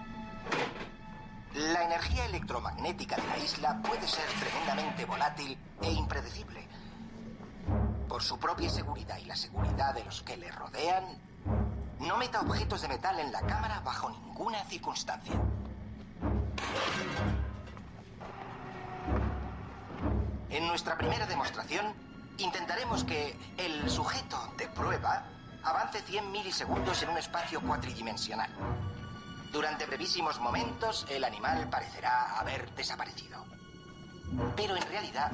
La 1.53 1.83
energía 1.83 2.25
electromagnética 2.25 3.17
de 3.17 3.27
la 3.27 3.37
isla 3.37 3.81
puede 3.83 4.07
ser 4.07 4.25
tremendamente 4.39 5.05
volátil 5.05 5.57
e 5.81 5.91
impredecible. 5.91 6.67
Por 8.07 8.23
su 8.23 8.39
propia 8.39 8.69
seguridad 8.69 9.17
y 9.17 9.25
la 9.25 9.35
seguridad 9.35 9.93
de 9.93 10.03
los 10.05 10.23
que 10.23 10.37
le 10.37 10.51
rodean, 10.51 11.28
no 11.99 12.17
meta 12.17 12.41
objetos 12.41 12.81
de 12.81 12.87
metal 12.87 13.19
en 13.19 13.31
la 13.31 13.41
cámara 13.41 13.81
bajo 13.81 14.09
ninguna 14.09 14.63
circunstancia. 14.65 15.39
En 20.49 20.67
nuestra 20.67 20.97
primera 20.97 21.25
demostración, 21.25 21.93
intentaremos 22.37 23.03
que 23.03 23.37
el 23.57 23.89
sujeto 23.89 24.53
de 24.57 24.67
prueba 24.67 25.25
avance 25.63 26.01
100 26.01 26.31
milisegundos 26.31 27.03
en 27.03 27.09
un 27.09 27.17
espacio 27.17 27.61
cuatridimensional. 27.61 28.49
Durante 29.51 29.85
brevísimos 29.85 30.39
momentos, 30.39 31.05
el 31.09 31.23
animal 31.23 31.69
parecerá 31.69 32.39
haber 32.39 32.69
desaparecido. 32.75 33.45
Pero 34.55 34.75
en 34.75 34.83
realidad, 34.83 35.31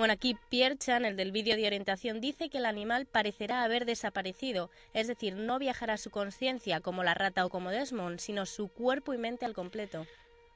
Bueno, 0.00 0.14
aquí 0.14 0.34
Pierre 0.48 0.78
Chan, 0.78 1.04
el 1.04 1.14
del 1.14 1.30
vídeo 1.30 1.56
de 1.56 1.66
orientación, 1.66 2.22
dice 2.22 2.48
que 2.48 2.56
el 2.56 2.64
animal 2.64 3.04
parecerá 3.04 3.64
haber 3.64 3.84
desaparecido, 3.84 4.70
es 4.94 5.08
decir, 5.08 5.34
no 5.34 5.58
viajará 5.58 5.98
su 5.98 6.08
conciencia 6.10 6.80
como 6.80 7.04
la 7.04 7.12
rata 7.12 7.44
o 7.44 7.50
como 7.50 7.68
Desmond, 7.68 8.18
sino 8.18 8.46
su 8.46 8.68
cuerpo 8.68 9.12
y 9.12 9.18
mente 9.18 9.44
al 9.44 9.52
completo. 9.52 10.06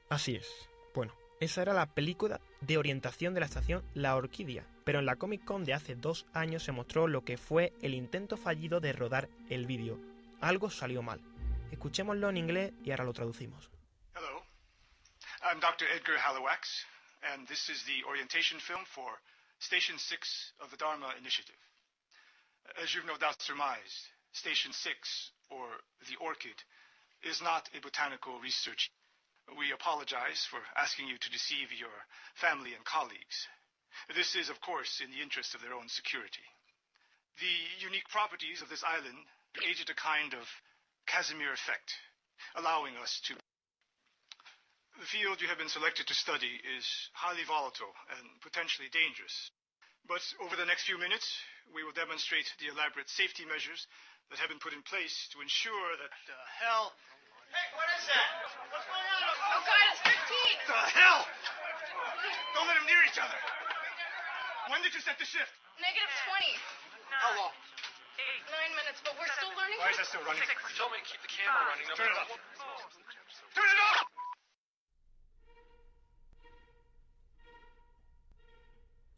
Así 0.09 0.37
es. 0.37 0.49
Bueno, 0.95 1.15
esa 1.41 1.61
era 1.61 1.75
la 1.75 1.93
película 1.93 2.41
de 2.63 2.79
orientación 2.79 3.35
de 3.35 3.41
la 3.41 3.45
estación 3.45 3.85
La 3.93 4.17
Orquídea, 4.17 4.65
pero 4.83 5.01
en 5.01 5.05
la 5.05 5.17
Comic 5.17 5.45
Con 5.45 5.67
de 5.67 5.75
hace 5.75 5.95
dos 5.95 6.25
años 6.33 6.63
se 6.63 6.73
mostró 6.73 7.07
lo 7.07 7.23
que 7.23 7.37
fue 7.37 7.75
el 7.83 7.93
intento 7.93 8.39
fallido 8.39 8.81
de 8.81 8.95
rodar 8.95 9.29
el 9.51 9.67
vídeo. 9.67 10.01
Algo 10.41 10.71
salió 10.71 11.03
mal. 11.03 11.21
Escuchémoslo 11.71 12.31
en 12.31 12.39
inglés 12.39 12.73
y 12.83 12.93
ahora 12.93 13.05
lo 13.05 13.13
traducimos. 13.13 13.71
Hello, 14.15 14.43
I'm 15.43 15.61
Dr. 15.61 15.87
Edgar 15.95 16.17
Halliwax, 16.17 16.87
and 17.35 17.47
this 17.47 17.69
is 17.69 17.85
the 17.85 18.03
orientation 18.09 18.59
film 18.59 18.87
for 18.87 19.21
Station 19.65 19.97
6 19.97 20.53
of 20.61 20.69
the 20.69 20.77
Dharma 20.77 21.09
Initiative. 21.17 21.57
As 22.77 22.93
you've 22.93 23.09
no 23.09 23.17
doubt 23.17 23.41
surmised, 23.41 24.13
Station 24.37 24.77
6, 24.77 24.93
or 25.49 25.65
the 26.05 26.21
Orchid, 26.21 26.61
is 27.25 27.41
not 27.41 27.73
a 27.73 27.81
botanical 27.81 28.37
research. 28.45 28.93
We 29.57 29.73
apologize 29.73 30.45
for 30.53 30.61
asking 30.77 31.09
you 31.09 31.17
to 31.17 31.33
deceive 31.33 31.73
your 31.73 31.97
family 32.37 32.77
and 32.77 32.85
colleagues. 32.85 33.49
This 34.13 34.37
is, 34.37 34.53
of 34.53 34.61
course, 34.61 35.01
in 35.01 35.09
the 35.09 35.25
interest 35.25 35.57
of 35.57 35.65
their 35.65 35.73
own 35.73 35.89
security. 35.89 36.45
The 37.41 37.57
unique 37.81 38.09
properties 38.13 38.61
of 38.61 38.69
this 38.69 38.85
island 38.85 39.25
aided 39.65 39.89
a 39.89 39.97
kind 39.97 40.37
of 40.37 40.45
Casimir 41.09 41.57
effect, 41.57 41.89
allowing 42.55 43.01
us 43.01 43.17
to. 43.33 43.35
The 44.95 45.11
field 45.11 45.43
you 45.43 45.51
have 45.51 45.59
been 45.59 45.73
selected 45.73 46.07
to 46.07 46.15
study 46.15 46.63
is 46.79 46.87
highly 47.19 47.43
volatile 47.51 47.91
and 48.15 48.23
potentially 48.47 48.87
dangerous. 48.95 49.35
But 50.07 50.23
over 50.39 50.55
the 50.55 50.69
next 50.69 50.87
few 50.87 51.03
minutes, 51.03 51.27
we 51.75 51.83
will 51.83 51.97
demonstrate 51.97 52.47
the 52.63 52.71
elaborate 52.71 53.11
safety 53.11 53.43
measures 53.43 53.91
that 54.31 54.39
have 54.39 54.47
been 54.47 54.63
put 54.63 54.71
in 54.71 54.87
place 54.87 55.27
to 55.35 55.43
ensure 55.43 55.91
that 55.99 56.13
the 56.31 56.39
hell. 56.63 56.95
Hey, 57.51 57.67
what 57.75 57.91
is 57.99 58.07
that? 58.07 58.29
What's 58.71 58.87
going 58.87 59.09
on? 59.19 59.21
Oh, 59.35 59.61
God, 59.67 59.83
it's 59.91 60.03
15! 60.07 60.71
The 60.71 60.83
hell! 60.95 61.21
Don't 62.55 62.69
let 62.71 62.79
them 62.79 62.87
near 62.87 63.03
each 63.11 63.19
other. 63.19 63.41
When 64.71 64.79
did 64.87 64.95
you 64.95 65.03
set 65.03 65.19
the 65.19 65.27
shift? 65.27 65.51
Negative 65.83 66.13
20. 66.31 66.55
How 67.19 67.35
long? 67.35 67.53
Eight. 68.15 68.43
Nine 68.47 68.73
minutes, 68.79 69.03
but 69.03 69.19
we're 69.19 69.31
still 69.43 69.51
learning. 69.59 69.75
Why 69.83 69.91
is 69.91 69.99
that 69.99 70.07
still 70.07 70.23
running? 70.23 70.47
Told 70.79 70.95
me 70.95 71.03
to 71.03 71.07
keep 71.11 71.19
the 71.19 71.33
camera 71.35 71.67
ah. 71.67 71.71
running. 71.75 71.85
Turn 71.99 72.15
it 72.15 72.19
off. 72.23 72.31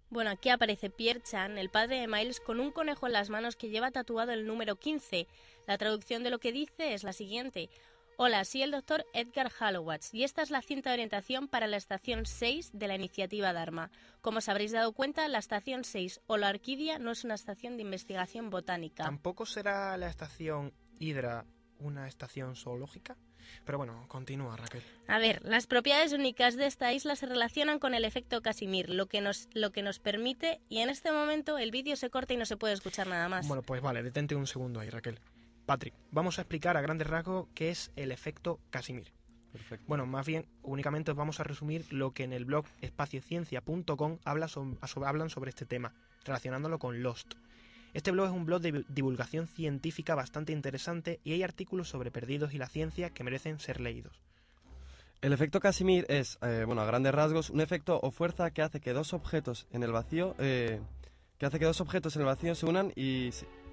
Bueno, 0.09 0.31
aquí 0.31 0.51
aparece 0.51 0.89
Pierre 0.89 1.23
Chan, 1.23 1.59
el 1.59 1.69
padre 1.69 2.01
de 2.01 2.07
Miles, 2.07 2.41
con 2.41 2.61
un 2.61 2.71
conejo 2.71 3.07
en 3.07 3.13
las 3.13 3.29
manos 3.29 3.57
que 3.57 3.71
lleva 3.71 3.91
tatuado 3.91 4.33
el 4.33 4.47
número 4.47 4.77
15. 4.77 5.27
La 5.67 5.79
traducción 5.79 6.23
de 6.23 6.31
lo 6.31 6.39
que 6.39 6.53
dice 6.53 6.95
es 6.95 7.03
la 7.03 7.13
siguiente. 7.13 7.71
Hola, 8.19 8.45
soy 8.45 8.63
el 8.63 8.71
doctor 8.71 9.05
Edgar 9.13 9.51
Hallowatz 9.51 10.15
y 10.15 10.25
esta 10.25 10.41
es 10.41 10.51
la 10.51 10.63
cinta 10.63 10.89
de 10.89 10.95
orientación 10.95 11.49
para 11.49 11.67
la 11.67 11.77
estación 11.77 12.25
6 12.25 12.71
de 12.73 12.89
la 12.89 12.95
iniciativa 12.95 13.53
Dharma. 13.53 13.91
Como 14.23 14.39
os 14.39 14.49
habréis 14.49 14.73
dado 14.73 14.93
cuenta, 14.93 15.29
la 15.29 15.39
estación 15.39 15.85
6 15.85 16.23
o 16.27 16.39
la 16.39 16.49
Orquídea 16.49 16.99
no 16.99 17.11
es 17.11 17.25
una 17.25 17.35
estación 17.35 17.77
de 17.77 17.83
investigación 17.83 18.49
botánica. 18.49 19.05
¿Tampoco 19.05 19.45
será 19.45 19.95
la 19.99 20.09
estación 20.09 20.73
Hydra 20.99 21.45
una 21.79 22.09
estación 22.09 22.57
zoológica? 22.57 23.19
Pero 23.65 23.79
bueno, 23.79 24.05
continúa 24.09 24.57
Raquel. 24.57 24.83
A 25.09 25.19
ver, 25.19 25.43
las 25.45 25.67
propiedades 25.67 26.13
únicas 26.13 26.57
de 26.57 26.67
esta 26.67 26.93
isla 26.93 27.17
se 27.17 27.27
relacionan 27.27 27.79
con 27.79 27.95
el 27.95 28.05
efecto 28.05 28.43
Casimir, 28.43 28.91
lo 28.91 29.07
que 29.07 29.21
nos, 29.21 29.49
lo 29.55 29.73
que 29.73 29.83
nos 29.83 29.99
permite, 29.99 30.61
y 30.69 30.79
en 30.79 30.89
este 30.91 31.13
momento 31.13 31.59
el 31.59 31.71
vídeo 31.71 31.97
se 31.97 32.11
corta 32.11 32.35
y 32.35 32.37
no 32.37 32.47
se 32.47 32.57
puede 32.57 32.75
escuchar 32.75 33.07
nada 33.07 33.29
más. 33.29 33.47
Bueno, 33.49 33.63
pues 33.63 33.81
vale, 33.83 34.03
detente 34.03 34.35
un 34.35 34.47
segundo 34.47 34.81
ahí, 34.81 34.91
Raquel. 34.91 35.19
Patrick, 35.67 35.95
vamos 36.13 36.39
a 36.39 36.43
explicar 36.43 36.77
a 36.77 36.81
grandes 36.81 37.09
rasgos 37.09 37.49
qué 37.55 37.71
es 37.71 37.91
el 37.97 38.13
efecto 38.13 38.61
Casimir. 38.71 39.13
Perfecto. 39.53 39.85
Bueno, 39.89 40.07
más 40.07 40.27
bien, 40.27 40.47
únicamente 40.63 41.11
os 41.13 41.17
vamos 41.17 41.41
a 41.41 41.45
resumir 41.45 41.91
lo 41.93 42.13
que 42.13 42.25
en 42.25 42.33
el 42.33 42.45
blog 42.45 42.67
espaciociencia.com 42.83 44.19
habla 44.25 44.49
so- 44.49 44.77
so- 44.87 45.05
hablan 45.07 45.31
sobre 45.31 45.49
este 45.51 45.67
tema, 45.67 45.93
relacionándolo 46.25 46.79
con 46.79 47.03
Lost. 47.03 47.35
Este 47.95 48.11
blog 48.11 48.27
es 48.27 48.33
un 48.33 48.45
blog 48.45 48.61
de 48.61 48.85
divulgación 48.89 49.47
científica 49.47 50.15
bastante 50.15 50.53
interesante 50.53 51.21
y 51.25 51.33
hay 51.33 51.43
artículos 51.43 51.89
sobre 51.89 52.11
perdidos 52.11 52.53
y 52.55 52.59
la 52.59 52.69
ciencia 52.69 53.11
que 53.11 53.25
merecen 53.25 53.59
ser 53.59 53.81
leídos. 53.81 54.21
El 55.23 55.33
efecto 55.33 55.61
Casimir 55.61 56.05
es, 56.09 56.39
eh, 56.43 56.65
bueno, 56.67 56.83
a 56.83 56.87
grandes 56.87 57.15
rasgos, 57.15 57.51
un 57.51 57.61
efecto 57.61 57.99
o 58.03 58.11
fuerza 58.11 58.51
que 58.51 58.63
hace 58.63 58.81
que 58.81 58.93
dos 58.93 59.15
objetos 59.15 59.67
en 59.73 59.83
el 59.83 59.91
vacío, 59.91 60.35
eh, 60.39 60.81
que 61.39 61.47
hace 61.47 61.59
que 61.59 61.65
dos 61.65 61.81
objetos 61.81 62.15
en 62.17 62.23
el 62.23 62.27
vacío 62.27 62.55
se 62.55 62.67
unan 62.67 62.93
y, 62.95 63.31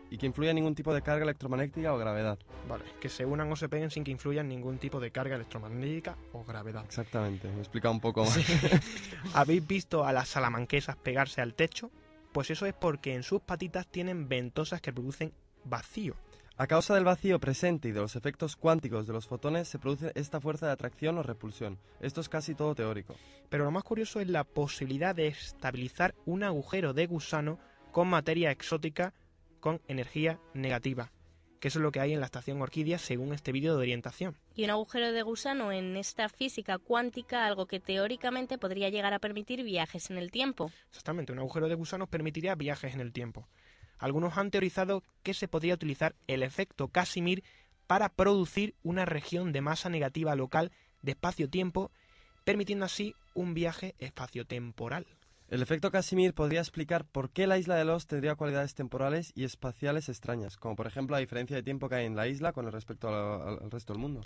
y 0.09 0.17
que 0.17 0.25
influya 0.25 0.53
ningún 0.53 0.75
tipo 0.75 0.93
de 0.93 1.01
carga 1.01 1.23
electromagnética 1.23 1.93
o 1.93 1.97
gravedad. 1.97 2.37
Vale, 2.69 2.85
que 3.01 3.09
se 3.09 3.25
unan 3.25 3.51
o 3.51 3.55
se 3.55 3.67
peguen 3.67 3.91
sin 3.91 4.03
que 4.03 4.11
influyan 4.11 4.47
ningún 4.47 4.77
tipo 4.77 4.99
de 4.99 5.11
carga 5.11 5.35
electromagnética 5.35 6.17
o 6.31 6.43
gravedad. 6.43 6.85
Exactamente, 6.85 7.47
me 7.49 7.57
he 7.57 7.59
explicado 7.59 7.93
un 7.93 7.99
poco 7.99 8.23
más. 8.23 8.39
¿Habéis 9.33 9.65
visto 9.67 10.05
a 10.05 10.13
las 10.13 10.29
salamanquesas 10.29 10.95
pegarse 10.95 11.41
al 11.41 11.55
techo? 11.55 11.91
Pues 12.33 12.49
eso 12.49 12.65
es 12.65 12.73
porque 12.73 13.13
en 13.13 13.21
sus 13.21 13.41
patitas 13.41 13.87
tienen 13.87 14.27
ventosas 14.27 14.81
que 14.81 14.91
producen 14.91 15.33
vacío. 15.63 16.15
A 16.57 16.67
causa 16.67 16.95
del 16.95 17.03
vacío 17.03 17.39
presente 17.39 17.87
y 17.87 17.91
de 17.91 18.01
los 18.01 18.15
efectos 18.15 18.55
cuánticos 18.55 19.05
de 19.05 19.13
los 19.13 19.27
fotones 19.27 19.67
se 19.67 19.79
produce 19.79 20.11
esta 20.15 20.41
fuerza 20.41 20.65
de 20.65 20.71
atracción 20.71 21.17
o 21.17 21.23
repulsión. 21.23 21.77
Esto 21.99 22.21
es 22.21 22.29
casi 22.29 22.55
todo 22.55 22.75
teórico. 22.75 23.15
Pero 23.49 23.63
lo 23.63 23.71
más 23.71 23.83
curioso 23.83 24.19
es 24.19 24.27
la 24.27 24.43
posibilidad 24.43 25.15
de 25.15 25.27
estabilizar 25.27 26.15
un 26.25 26.43
agujero 26.43 26.93
de 26.93 27.05
gusano 27.05 27.59
con 27.91 28.07
materia 28.07 28.51
exótica 28.51 29.13
con 29.59 29.79
energía 29.87 30.39
negativa, 30.53 31.11
que 31.63 31.69
eso 31.69 31.79
es 31.79 31.83
lo 31.83 31.93
que 31.93 32.01
hay 32.01 32.11
en 32.11 32.19
la 32.19 32.25
estación 32.25 32.61
Orquídea 32.61 32.97
según 32.97 33.33
este 33.33 33.53
vídeo 33.53 33.71
de 33.77 33.79
orientación. 33.79 34.35
Y 34.53 34.65
un 34.65 34.71
agujero 34.71 35.13
de 35.13 35.21
gusano 35.21 35.71
en 35.71 35.95
esta 35.95 36.27
física 36.27 36.77
cuántica, 36.77 37.45
algo 37.45 37.67
que 37.67 37.79
teóricamente 37.79 38.57
podría 38.57 38.89
llegar 38.89 39.13
a 39.13 39.19
permitir 39.19 39.63
viajes 39.63 40.11
en 40.11 40.17
el 40.17 40.29
tiempo. 40.29 40.71
Exactamente, 40.89 41.31
un 41.31 41.39
agujero 41.39 41.69
de 41.69 41.75
gusanos 41.75 42.09
permitiría 42.09 42.55
viajes 42.55 42.93
en 42.93 42.99
el 42.99 43.13
tiempo. 43.13 43.47
Algunos 43.97 44.37
han 44.37 44.51
teorizado 44.51 45.03
que 45.23 45.33
se 45.33 45.47
podría 45.47 45.75
utilizar 45.75 46.15
el 46.27 46.43
efecto 46.43 46.89
Casimir 46.89 47.45
para 47.87 48.09
producir 48.09 48.75
una 48.83 49.05
región 49.05 49.53
de 49.53 49.61
masa 49.61 49.87
negativa 49.87 50.35
local 50.35 50.69
de 51.01 51.13
espacio-tiempo, 51.13 51.91
permitiendo 52.43 52.83
así 52.83 53.15
un 53.35 53.53
viaje 53.53 53.95
espacio-temporal. 53.99 55.07
El 55.49 55.61
efecto 55.61 55.91
Casimir 55.91 56.33
podría 56.33 56.61
explicar 56.61 57.05
por 57.05 57.29
qué 57.29 57.47
la 57.47 57.57
isla 57.57 57.75
de 57.75 57.85
Lost 57.85 58.09
tendría 58.09 58.35
cualidades 58.35 58.73
temporales 58.73 59.31
y 59.35 59.43
espaciales 59.43 60.09
extrañas, 60.09 60.57
como 60.57 60.75
por 60.75 60.87
ejemplo 60.87 61.15
la 61.15 61.19
diferencia 61.19 61.55
de 61.55 61.63
tiempo 61.63 61.89
que 61.89 61.95
hay 61.95 62.05
en 62.05 62.15
la 62.15 62.27
isla 62.27 62.53
con 62.53 62.71
respecto 62.71 63.09
al, 63.09 63.69
resto 63.69 63.93
del 63.93 64.01
mundo. 64.01 64.21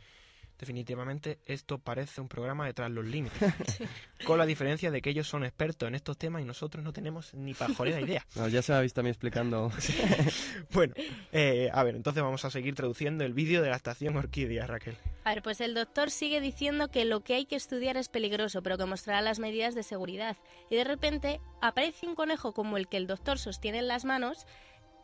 Definitivamente 0.59 1.39
esto 1.45 1.77
parece 1.77 2.19
un 2.19 2.27
programa 2.27 2.65
de 2.65 2.73
tras 2.73 2.89
los 2.89 3.05
límites, 3.05 3.39
con 4.25 4.39
la 4.39 4.45
diferencia 4.45 4.89
de 4.89 5.01
que 5.03 5.11
ellos 5.11 5.27
son 5.27 5.43
expertos 5.43 5.87
en 5.87 5.93
estos 5.93 6.17
temas 6.17 6.41
y 6.41 6.45
nosotros 6.45 6.83
no 6.83 6.93
tenemos 6.93 7.33
ni 7.35 7.53
pajolera 7.53 8.01
idea. 8.01 8.25
No, 8.35 8.47
ya 8.47 8.61
se 8.61 8.71
me 8.71 8.77
ha 8.77 8.81
visto 8.81 9.01
a 9.01 9.03
mí 9.03 9.09
explicando. 9.09 9.71
Bueno, 10.71 10.93
eh, 11.31 11.69
a 11.73 11.83
ver, 11.83 11.95
entonces 11.95 12.21
vamos 12.21 12.43
a 12.45 12.49
seguir 12.49 12.75
traduciendo 12.75 13.23
el 13.23 13.33
vídeo 13.33 13.61
de 13.61 13.69
la 13.69 13.75
estación 13.75 14.15
Orquídea, 14.17 14.67
Raquel. 14.67 14.97
A 15.23 15.33
ver, 15.33 15.43
pues 15.43 15.61
el 15.61 15.73
doctor 15.73 16.11
sigue 16.11 16.41
diciendo 16.41 16.89
que 16.89 17.05
lo 17.05 17.21
que 17.21 17.35
hay 17.35 17.45
que 17.45 17.55
estudiar 17.55 17.97
es 17.97 18.09
peligroso, 18.09 18.61
pero 18.61 18.77
que 18.77 18.85
mostrará 18.85 19.21
las 19.21 19.39
medidas 19.39 19.75
de 19.75 19.83
seguridad. 19.83 20.37
Y 20.69 20.75
de 20.75 20.83
repente 20.83 21.39
aparece 21.61 22.07
un 22.07 22.15
conejo 22.15 22.53
como 22.53 22.77
el 22.77 22.87
que 22.87 22.97
el 22.97 23.07
doctor 23.07 23.39
sostiene 23.39 23.79
en 23.79 23.87
las 23.87 24.05
manos, 24.05 24.45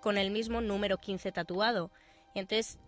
con 0.01 0.17
el 0.17 0.31
mismo 0.31 0.61
número 0.61 0.97
15 0.97 1.31
tatuado. 1.31 1.91
Y 2.35 2.39
entonces 2.39 2.79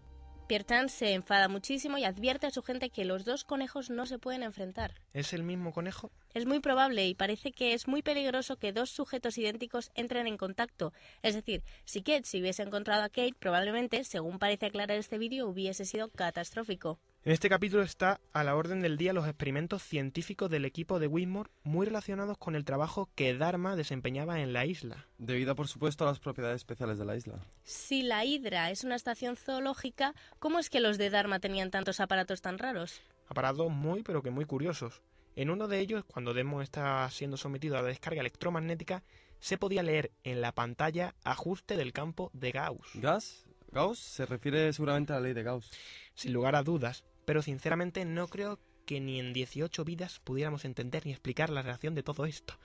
Piertan 0.48 0.90
se 0.90 1.14
enfada 1.14 1.48
muchísimo 1.48 1.98
y 1.98 2.04
advierte 2.04 2.46
a 2.46 2.52
su 2.52 2.62
gente 2.62 2.92
que 2.92 3.04
los 3.04 3.26
dos 3.26 3.44
conejos 3.44 3.90
no 3.90 4.06
se 4.06 4.20
pueden 4.20 4.44
enfrentar. 4.44 4.94
¿Es 5.14 5.34
el 5.34 5.44
mismo 5.44 5.74
conejo? 5.74 6.12
Es 6.36 6.46
muy 6.46 6.60
probable 6.60 7.08
y 7.08 7.16
parece 7.16 7.54
que 7.54 7.74
es 7.74 7.88
muy 7.88 8.02
peligroso 8.02 8.58
que 8.58 8.74
dos 8.74 8.90
sujetos 8.90 9.38
idénticos 9.38 9.90
entren 9.96 10.28
en 10.28 10.36
contacto. 10.36 10.92
Es 11.22 11.34
decir, 11.34 11.64
si 11.86 12.02
Kate 12.02 12.26
se 12.26 12.42
hubiese 12.42 12.62
encontrado 12.62 13.04
a 13.04 13.08
Kate, 13.08 13.36
probablemente, 13.40 14.04
según 14.04 14.38
parece 14.38 14.66
aclarar 14.66 14.98
este 14.98 15.18
vídeo, 15.18 15.48
hubiese 15.48 15.86
sido 15.86 16.10
catastrófico. 16.10 17.00
En 17.24 17.32
este 17.32 17.48
capítulo 17.48 17.84
está 17.84 18.20
a 18.34 18.44
la 18.44 18.58
orden 18.58 18.82
del 18.82 18.98
día 18.98 19.14
los 19.14 19.26
experimentos 19.26 19.82
científicos 19.82 20.50
del 20.50 20.66
equipo 20.66 21.00
de 21.00 21.08
Whitmore 21.08 21.52
muy 21.64 21.86
relacionados 21.86 22.38
con 22.38 22.58
el 22.58 22.66
trabajo 22.66 23.08
que 23.16 23.34
Dharma 23.34 23.78
desempeñaba 23.78 24.42
en 24.42 24.52
la 24.52 24.66
isla. 24.66 25.08
Debido, 25.18 25.56
por 25.56 25.70
supuesto, 25.70 26.04
a 26.04 26.08
las 26.08 26.20
propiedades 26.20 26.58
especiales 26.58 26.98
de 26.98 27.06
la 27.06 27.16
isla. 27.16 27.40
Si 27.64 28.04
la 28.04 28.26
Hidra 28.26 28.72
es 28.72 28.84
una 28.84 28.98
estación 28.98 29.38
zoológica, 29.38 30.14
¿cómo 30.40 30.60
es 30.60 30.70
que 30.70 30.82
los 30.82 30.98
de 30.98 31.12
Dharma 31.12 31.40
tenían 31.40 31.72
tantos 31.72 32.02
aparatos 32.02 32.42
tan 32.42 32.58
raros? 32.58 33.02
Aparatos 33.30 33.72
muy 33.72 34.04
pero 34.04 34.22
que 34.22 34.32
muy 34.32 34.44
curiosos. 34.44 35.02
En 35.36 35.50
uno 35.50 35.68
de 35.68 35.80
ellos, 35.80 36.06
cuando 36.06 36.34
Demo 36.34 36.62
está 36.62 37.10
siendo 37.10 37.36
sometido 37.36 37.78
a 37.78 37.82
la 37.82 37.90
descarga 37.90 38.22
electromagnética, 38.22 39.04
se 39.40 39.58
podía 39.58 39.84
leer 39.84 40.12
en 40.24 40.42
la 40.42 40.54
pantalla 40.54 41.14
ajuste 41.24 41.76
del 41.76 41.92
campo 41.92 42.32
de 42.34 42.52
Gauss. 42.52 42.88
¿Gas? 42.96 43.46
¿Gauss? 43.72 44.00
Se 44.00 44.26
refiere 44.26 44.72
seguramente 44.72 45.12
a 45.12 45.18
la 45.18 45.24
ley 45.24 45.34
de 45.34 45.44
Gauss. 45.44 45.70
Sin 46.14 46.32
lugar 46.32 46.56
a 46.56 46.64
dudas, 46.64 47.04
pero 47.26 47.42
sinceramente 47.42 48.06
no 48.06 48.28
creo 48.28 48.60
que 48.86 49.02
ni 49.02 49.20
en 49.20 49.34
18 49.34 49.84
vidas 49.84 50.20
pudiéramos 50.24 50.64
entender 50.64 51.06
ni 51.06 51.12
explicar 51.12 51.50
la 51.50 51.62
relación 51.62 51.96
de 51.96 52.04
todo 52.04 52.26
esto. 52.26 52.58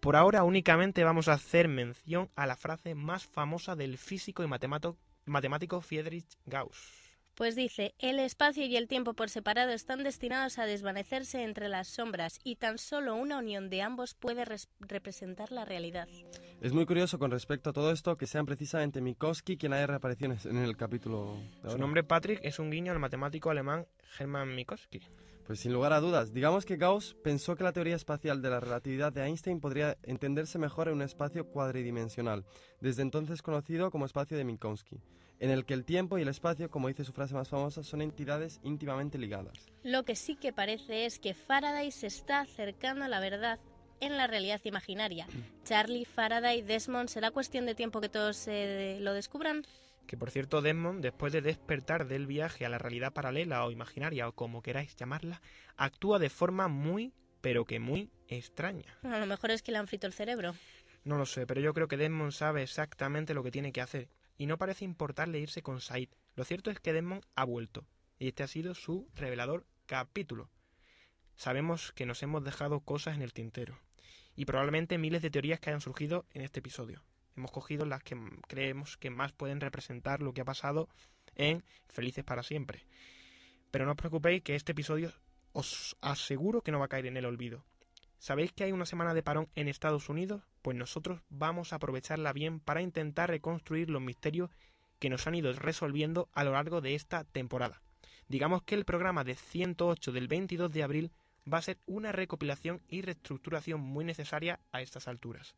Por 0.00 0.14
ahora 0.14 0.44
únicamente 0.44 1.02
vamos 1.02 1.26
a 1.26 1.32
hacer 1.32 1.66
mención 1.66 2.30
a 2.36 2.46
la 2.46 2.56
frase 2.56 2.94
más 2.94 3.26
famosa 3.26 3.74
del 3.74 3.98
físico 3.98 4.44
y 4.44 4.46
matemático 5.26 5.80
Friedrich 5.80 6.26
Gauss. 6.44 7.05
Pues 7.36 7.54
dice, 7.54 7.94
el 7.98 8.18
espacio 8.18 8.64
y 8.64 8.76
el 8.76 8.88
tiempo 8.88 9.12
por 9.12 9.28
separado 9.28 9.70
están 9.70 10.02
destinados 10.02 10.58
a 10.58 10.64
desvanecerse 10.64 11.42
entre 11.42 11.68
las 11.68 11.86
sombras 11.86 12.38
y 12.42 12.56
tan 12.56 12.78
solo 12.78 13.14
una 13.14 13.36
unión 13.38 13.68
de 13.68 13.82
ambos 13.82 14.14
puede 14.14 14.46
res- 14.46 14.70
representar 14.80 15.52
la 15.52 15.66
realidad. 15.66 16.08
Es 16.62 16.72
muy 16.72 16.86
curioso 16.86 17.18
con 17.18 17.30
respecto 17.30 17.68
a 17.68 17.72
todo 17.74 17.92
esto 17.92 18.16
que 18.16 18.26
sean 18.26 18.46
precisamente 18.46 19.02
Minkowski 19.02 19.58
quien 19.58 19.74
haya 19.74 19.86
reaparecido 19.86 20.34
en 20.46 20.56
el 20.56 20.78
capítulo 20.78 21.36
de 21.62 21.70
Su 21.72 21.76
nombre 21.76 22.02
Patrick 22.02 22.40
es 22.42 22.58
un 22.58 22.70
guiño 22.70 22.92
al 22.92 22.98
matemático 23.00 23.50
alemán 23.50 23.86
Hermann 24.18 24.54
Minkowski. 24.54 25.00
Pues 25.46 25.60
sin 25.60 25.74
lugar 25.74 25.92
a 25.92 26.00
dudas, 26.00 26.32
digamos 26.32 26.64
que 26.64 26.76
Gauss 26.78 27.14
pensó 27.22 27.54
que 27.54 27.64
la 27.64 27.72
teoría 27.72 27.94
espacial 27.96 28.40
de 28.40 28.48
la 28.48 28.60
relatividad 28.60 29.12
de 29.12 29.24
Einstein 29.24 29.60
podría 29.60 29.98
entenderse 30.02 30.58
mejor 30.58 30.88
en 30.88 30.94
un 30.94 31.02
espacio 31.02 31.46
cuadridimensional, 31.46 32.46
desde 32.80 33.02
entonces 33.02 33.42
conocido 33.42 33.90
como 33.90 34.06
espacio 34.06 34.38
de 34.38 34.44
Minkowski, 34.44 34.96
en 35.38 35.50
el 35.50 35.64
que 35.64 35.74
el 35.74 35.84
tiempo 35.84 36.18
y 36.18 36.22
el 36.22 36.28
espacio, 36.28 36.70
como 36.70 36.88
dice 36.88 37.04
su 37.04 37.12
frase 37.12 37.34
más 37.34 37.48
famosa, 37.48 37.82
son 37.82 38.02
entidades 38.02 38.60
íntimamente 38.62 39.18
ligadas. 39.18 39.66
Lo 39.82 40.04
que 40.04 40.16
sí 40.16 40.36
que 40.36 40.52
parece 40.52 41.06
es 41.06 41.18
que 41.18 41.34
Faraday 41.34 41.90
se 41.90 42.06
está 42.06 42.40
acercando 42.40 43.04
a 43.04 43.08
la 43.08 43.20
verdad 43.20 43.60
en 44.00 44.16
la 44.16 44.26
realidad 44.26 44.60
imaginaria. 44.64 45.26
Charlie, 45.64 46.04
Faraday, 46.04 46.62
Desmond, 46.62 47.08
¿será 47.08 47.30
cuestión 47.30 47.66
de 47.66 47.74
tiempo 47.74 48.00
que 48.00 48.08
todos 48.08 48.46
eh, 48.48 48.98
lo 49.00 49.12
descubran? 49.12 49.66
Que 50.06 50.16
por 50.16 50.30
cierto, 50.30 50.62
Desmond, 50.62 51.02
después 51.02 51.32
de 51.32 51.42
despertar 51.42 52.06
del 52.06 52.26
viaje 52.26 52.64
a 52.64 52.68
la 52.68 52.78
realidad 52.78 53.12
paralela 53.12 53.64
o 53.64 53.72
imaginaria 53.72 54.28
o 54.28 54.32
como 54.32 54.62
queráis 54.62 54.94
llamarla, 54.94 55.42
actúa 55.76 56.20
de 56.20 56.30
forma 56.30 56.68
muy, 56.68 57.12
pero 57.40 57.64
que 57.64 57.80
muy 57.80 58.10
extraña. 58.28 58.96
A 59.02 59.18
lo 59.18 59.26
mejor 59.26 59.50
es 59.50 59.62
que 59.62 59.72
le 59.72 59.78
han 59.78 59.88
frito 59.88 60.06
el 60.06 60.12
cerebro. 60.12 60.54
No 61.04 61.18
lo 61.18 61.26
sé, 61.26 61.46
pero 61.46 61.60
yo 61.60 61.74
creo 61.74 61.88
que 61.88 61.96
Desmond 61.96 62.32
sabe 62.32 62.62
exactamente 62.62 63.34
lo 63.34 63.42
que 63.42 63.50
tiene 63.50 63.72
que 63.72 63.80
hacer 63.80 64.08
y 64.38 64.46
no 64.46 64.58
parece 64.58 64.84
importarle 64.84 65.40
irse 65.40 65.62
con 65.62 65.80
Said. 65.80 66.08
Lo 66.34 66.44
cierto 66.44 66.70
es 66.70 66.80
que 66.80 66.92
Desmond 66.92 67.24
ha 67.34 67.44
vuelto 67.44 67.86
y 68.18 68.28
este 68.28 68.42
ha 68.42 68.48
sido 68.48 68.74
su 68.74 69.08
revelador 69.14 69.66
capítulo. 69.86 70.50
Sabemos 71.36 71.92
que 71.92 72.06
nos 72.06 72.22
hemos 72.22 72.44
dejado 72.44 72.80
cosas 72.80 73.16
en 73.16 73.22
el 73.22 73.32
tintero 73.32 73.78
y 74.34 74.44
probablemente 74.44 74.98
miles 74.98 75.22
de 75.22 75.30
teorías 75.30 75.60
que 75.60 75.70
hayan 75.70 75.80
surgido 75.80 76.26
en 76.32 76.42
este 76.42 76.60
episodio. 76.60 77.02
Hemos 77.36 77.50
cogido 77.50 77.84
las 77.84 78.02
que 78.02 78.16
creemos 78.48 78.96
que 78.96 79.10
más 79.10 79.32
pueden 79.32 79.60
representar 79.60 80.22
lo 80.22 80.32
que 80.32 80.40
ha 80.40 80.46
pasado 80.46 80.88
en 81.34 81.64
Felices 81.88 82.24
para 82.24 82.42
siempre. 82.42 82.86
Pero 83.70 83.84
no 83.84 83.92
os 83.92 83.96
preocupéis 83.96 84.42
que 84.42 84.54
este 84.54 84.72
episodio 84.72 85.12
os 85.52 85.96
aseguro 86.00 86.62
que 86.62 86.72
no 86.72 86.78
va 86.78 86.86
a 86.86 86.88
caer 86.88 87.06
en 87.06 87.16
el 87.16 87.26
olvido. 87.26 87.64
¿Sabéis 88.26 88.52
que 88.52 88.64
hay 88.64 88.72
una 88.72 88.86
semana 88.86 89.14
de 89.14 89.22
parón 89.22 89.46
en 89.54 89.68
Estados 89.68 90.08
Unidos? 90.08 90.42
Pues 90.60 90.76
nosotros 90.76 91.20
vamos 91.28 91.72
a 91.72 91.76
aprovecharla 91.76 92.32
bien 92.32 92.58
para 92.58 92.82
intentar 92.82 93.30
reconstruir 93.30 93.88
los 93.88 94.02
misterios 94.02 94.50
que 94.98 95.08
nos 95.08 95.28
han 95.28 95.36
ido 95.36 95.52
resolviendo 95.52 96.28
a 96.32 96.42
lo 96.42 96.50
largo 96.50 96.80
de 96.80 96.96
esta 96.96 97.22
temporada. 97.22 97.82
Digamos 98.26 98.64
que 98.64 98.74
el 98.74 98.84
programa 98.84 99.22
de 99.22 99.36
108 99.36 100.10
del 100.10 100.26
22 100.26 100.72
de 100.72 100.82
abril 100.82 101.12
va 101.46 101.58
a 101.58 101.62
ser 101.62 101.78
una 101.86 102.10
recopilación 102.10 102.82
y 102.88 103.02
reestructuración 103.02 103.80
muy 103.80 104.04
necesaria 104.04 104.58
a 104.72 104.80
estas 104.80 105.06
alturas. 105.06 105.54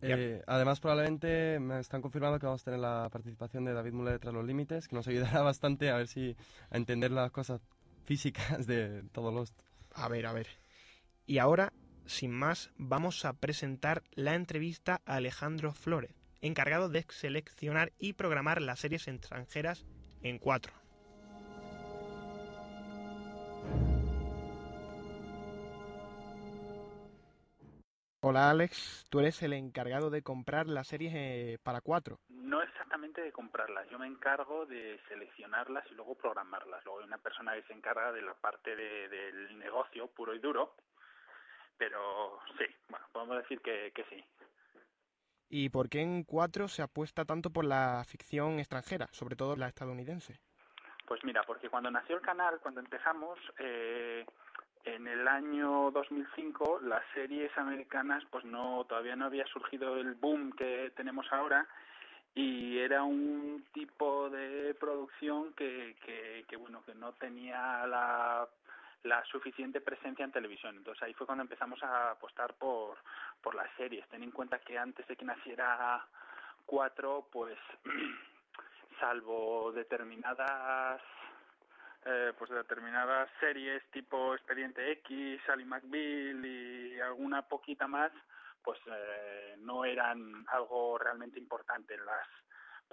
Eh, 0.00 0.44
además, 0.46 0.78
probablemente 0.78 1.58
me 1.58 1.80
están 1.80 2.02
confirmando 2.02 2.38
que 2.38 2.46
vamos 2.46 2.62
a 2.62 2.66
tener 2.66 2.78
la 2.78 3.08
participación 3.10 3.64
de 3.64 3.72
David 3.72 3.94
Muller 3.94 4.20
tras 4.20 4.32
los 4.32 4.46
límites, 4.46 4.86
que 4.86 4.94
nos 4.94 5.08
ayudará 5.08 5.40
bastante 5.42 5.90
a 5.90 5.96
ver 5.96 6.06
si 6.06 6.36
a 6.70 6.76
entender 6.76 7.10
las 7.10 7.32
cosas 7.32 7.60
físicas 8.04 8.64
de 8.64 9.02
todo 9.10 9.32
Lost. 9.32 9.60
A 9.90 10.06
ver, 10.08 10.26
a 10.26 10.32
ver. 10.32 10.63
Y 11.26 11.38
ahora, 11.38 11.72
sin 12.06 12.32
más, 12.32 12.70
vamos 12.76 13.24
a 13.24 13.32
presentar 13.32 14.02
la 14.12 14.34
entrevista 14.34 15.00
a 15.06 15.16
Alejandro 15.16 15.72
Flores, 15.72 16.14
encargado 16.42 16.88
de 16.88 17.04
seleccionar 17.10 17.92
y 17.98 18.12
programar 18.12 18.60
las 18.60 18.80
series 18.80 19.08
extranjeras 19.08 19.86
en 20.22 20.38
cuatro. 20.38 20.72
Hola 28.20 28.48
Alex, 28.50 29.04
tú 29.10 29.20
eres 29.20 29.42
el 29.42 29.52
encargado 29.52 30.08
de 30.08 30.22
comprar 30.22 30.66
las 30.66 30.86
series 30.86 31.12
eh, 31.14 31.58
para 31.62 31.82
cuatro. 31.82 32.18
No 32.30 32.62
exactamente 32.62 33.20
de 33.20 33.32
comprarlas, 33.32 33.86
yo 33.90 33.98
me 33.98 34.06
encargo 34.06 34.64
de 34.64 34.98
seleccionarlas 35.08 35.84
y 35.90 35.94
luego 35.94 36.14
programarlas. 36.14 36.82
Luego 36.86 37.00
hay 37.00 37.06
una 37.06 37.18
persona 37.18 37.54
que 37.54 37.62
se 37.64 37.74
encarga 37.74 38.12
de 38.12 38.22
la 38.22 38.32
parte 38.34 38.74
de- 38.74 39.08
del 39.10 39.58
negocio 39.58 40.06
puro 40.08 40.34
y 40.34 40.38
duro, 40.38 40.74
pero 41.78 42.38
sí, 42.58 42.64
bueno, 42.88 43.06
podemos 43.12 43.36
decir 43.38 43.60
que, 43.60 43.92
que 43.94 44.04
sí. 44.04 44.24
¿Y 45.48 45.68
por 45.68 45.88
qué 45.88 46.00
en 46.00 46.24
cuatro 46.24 46.68
se 46.68 46.82
apuesta 46.82 47.24
tanto 47.24 47.50
por 47.50 47.64
la 47.64 48.02
ficción 48.06 48.58
extranjera, 48.58 49.06
sobre 49.12 49.36
todo 49.36 49.56
la 49.56 49.68
estadounidense? 49.68 50.40
Pues 51.06 51.22
mira, 51.22 51.42
porque 51.42 51.68
cuando 51.68 51.90
nació 51.90 52.16
el 52.16 52.22
canal, 52.22 52.58
cuando 52.60 52.80
empezamos, 52.80 53.38
eh, 53.58 54.24
en 54.84 55.06
el 55.06 55.26
año 55.26 55.90
2005 55.90 56.80
las 56.82 57.02
series 57.14 57.56
americanas 57.56 58.22
pues 58.30 58.44
no 58.44 58.84
todavía 58.84 59.16
no 59.16 59.26
había 59.26 59.46
surgido 59.46 59.96
el 59.96 60.14
boom 60.14 60.52
que 60.52 60.92
tenemos 60.94 61.26
ahora 61.32 61.66
y 62.34 62.78
era 62.78 63.02
un 63.02 63.64
tipo 63.72 64.28
de 64.28 64.74
producción 64.74 65.54
que, 65.54 65.96
que, 66.04 66.44
que, 66.48 66.56
bueno 66.56 66.82
que 66.84 66.94
no 66.94 67.12
tenía 67.12 67.86
la 67.86 68.46
la 69.04 69.24
suficiente 69.26 69.80
presencia 69.80 70.24
en 70.24 70.32
televisión. 70.32 70.76
Entonces 70.76 71.02
ahí 71.02 71.14
fue 71.14 71.26
cuando 71.26 71.42
empezamos 71.42 71.82
a 71.82 72.10
apostar 72.12 72.54
por, 72.54 72.98
por 73.42 73.54
las 73.54 73.70
series. 73.76 74.06
Ten 74.08 74.22
en 74.22 74.30
cuenta 74.30 74.58
que 74.58 74.78
antes 74.78 75.06
de 75.06 75.16
que 75.16 75.24
naciera 75.24 76.04
cuatro, 76.66 77.28
pues 77.30 77.58
salvo 79.00 79.72
determinadas 79.72 81.00
eh, 82.06 82.32
pues 82.38 82.50
determinadas 82.50 83.30
series 83.40 83.82
tipo 83.90 84.34
Expediente 84.34 84.92
X, 84.92 85.40
Sally 85.46 85.64
McBeal 85.64 86.44
y 86.44 87.00
alguna 87.00 87.42
poquita 87.48 87.86
más, 87.86 88.12
pues 88.62 88.78
eh, 88.86 89.56
no 89.60 89.86
eran 89.86 90.44
algo 90.48 90.98
realmente 90.98 91.38
importante 91.38 91.94
en 91.94 92.04
las 92.04 92.26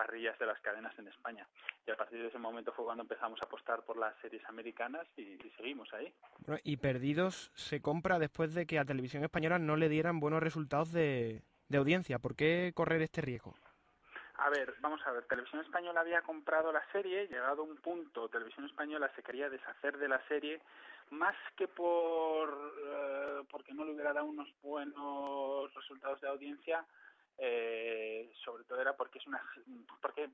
parrillas 0.01 0.37
de 0.39 0.47
las 0.47 0.59
cadenas 0.61 0.97
en 0.97 1.07
España. 1.07 1.47
Y 1.85 1.91
a 1.91 1.95
partir 1.95 2.19
de 2.19 2.29
ese 2.29 2.39
momento 2.39 2.71
fue 2.71 2.85
cuando 2.85 3.03
empezamos 3.03 3.39
a 3.39 3.45
apostar 3.45 3.83
por 3.83 3.97
las 3.97 4.17
series 4.19 4.43
americanas 4.45 5.05
y, 5.15 5.21
y 5.21 5.53
seguimos 5.55 5.93
ahí. 5.93 6.11
Bueno, 6.39 6.59
y 6.63 6.77
Perdidos 6.77 7.51
se 7.53 7.81
compra 7.81 8.17
después 8.17 8.55
de 8.55 8.65
que 8.65 8.79
a 8.79 8.85
Televisión 8.85 9.23
Española 9.23 9.59
no 9.59 9.75
le 9.75 9.89
dieran 9.89 10.19
buenos 10.19 10.41
resultados 10.41 10.91
de, 10.91 11.43
de 11.69 11.77
audiencia. 11.77 12.17
¿Por 12.17 12.35
qué 12.35 12.71
correr 12.73 13.03
este 13.03 13.21
riesgo? 13.21 13.53
A 14.37 14.49
ver, 14.49 14.73
vamos 14.79 14.99
a 15.05 15.11
ver, 15.11 15.23
Televisión 15.25 15.61
Española 15.61 16.01
había 16.01 16.23
comprado 16.23 16.71
la 16.71 16.83
serie, 16.91 17.27
llegado 17.27 17.61
a 17.61 17.65
un 17.65 17.77
punto, 17.77 18.27
Televisión 18.27 18.65
Española 18.65 19.11
se 19.15 19.21
quería 19.21 19.51
deshacer 19.51 19.99
de 19.99 20.07
la 20.07 20.19
serie, 20.27 20.59
más 21.11 21.35
que 21.55 21.67
por 21.67 22.49
eh, 22.83 23.43
porque 23.51 23.71
no 23.71 23.85
le 23.85 23.91
hubiera 23.91 24.13
dado 24.13 24.25
unos 24.25 24.49
buenos 24.63 25.71
resultados 25.75 26.19
de 26.21 26.27
audiencia, 26.27 26.83
eh, 27.37 28.31
sobre 28.43 28.63
todo 28.65 28.79
era 28.79 28.95
porque 28.95 29.19
es 29.19 29.27
una 29.27 29.41
porque 30.01 30.29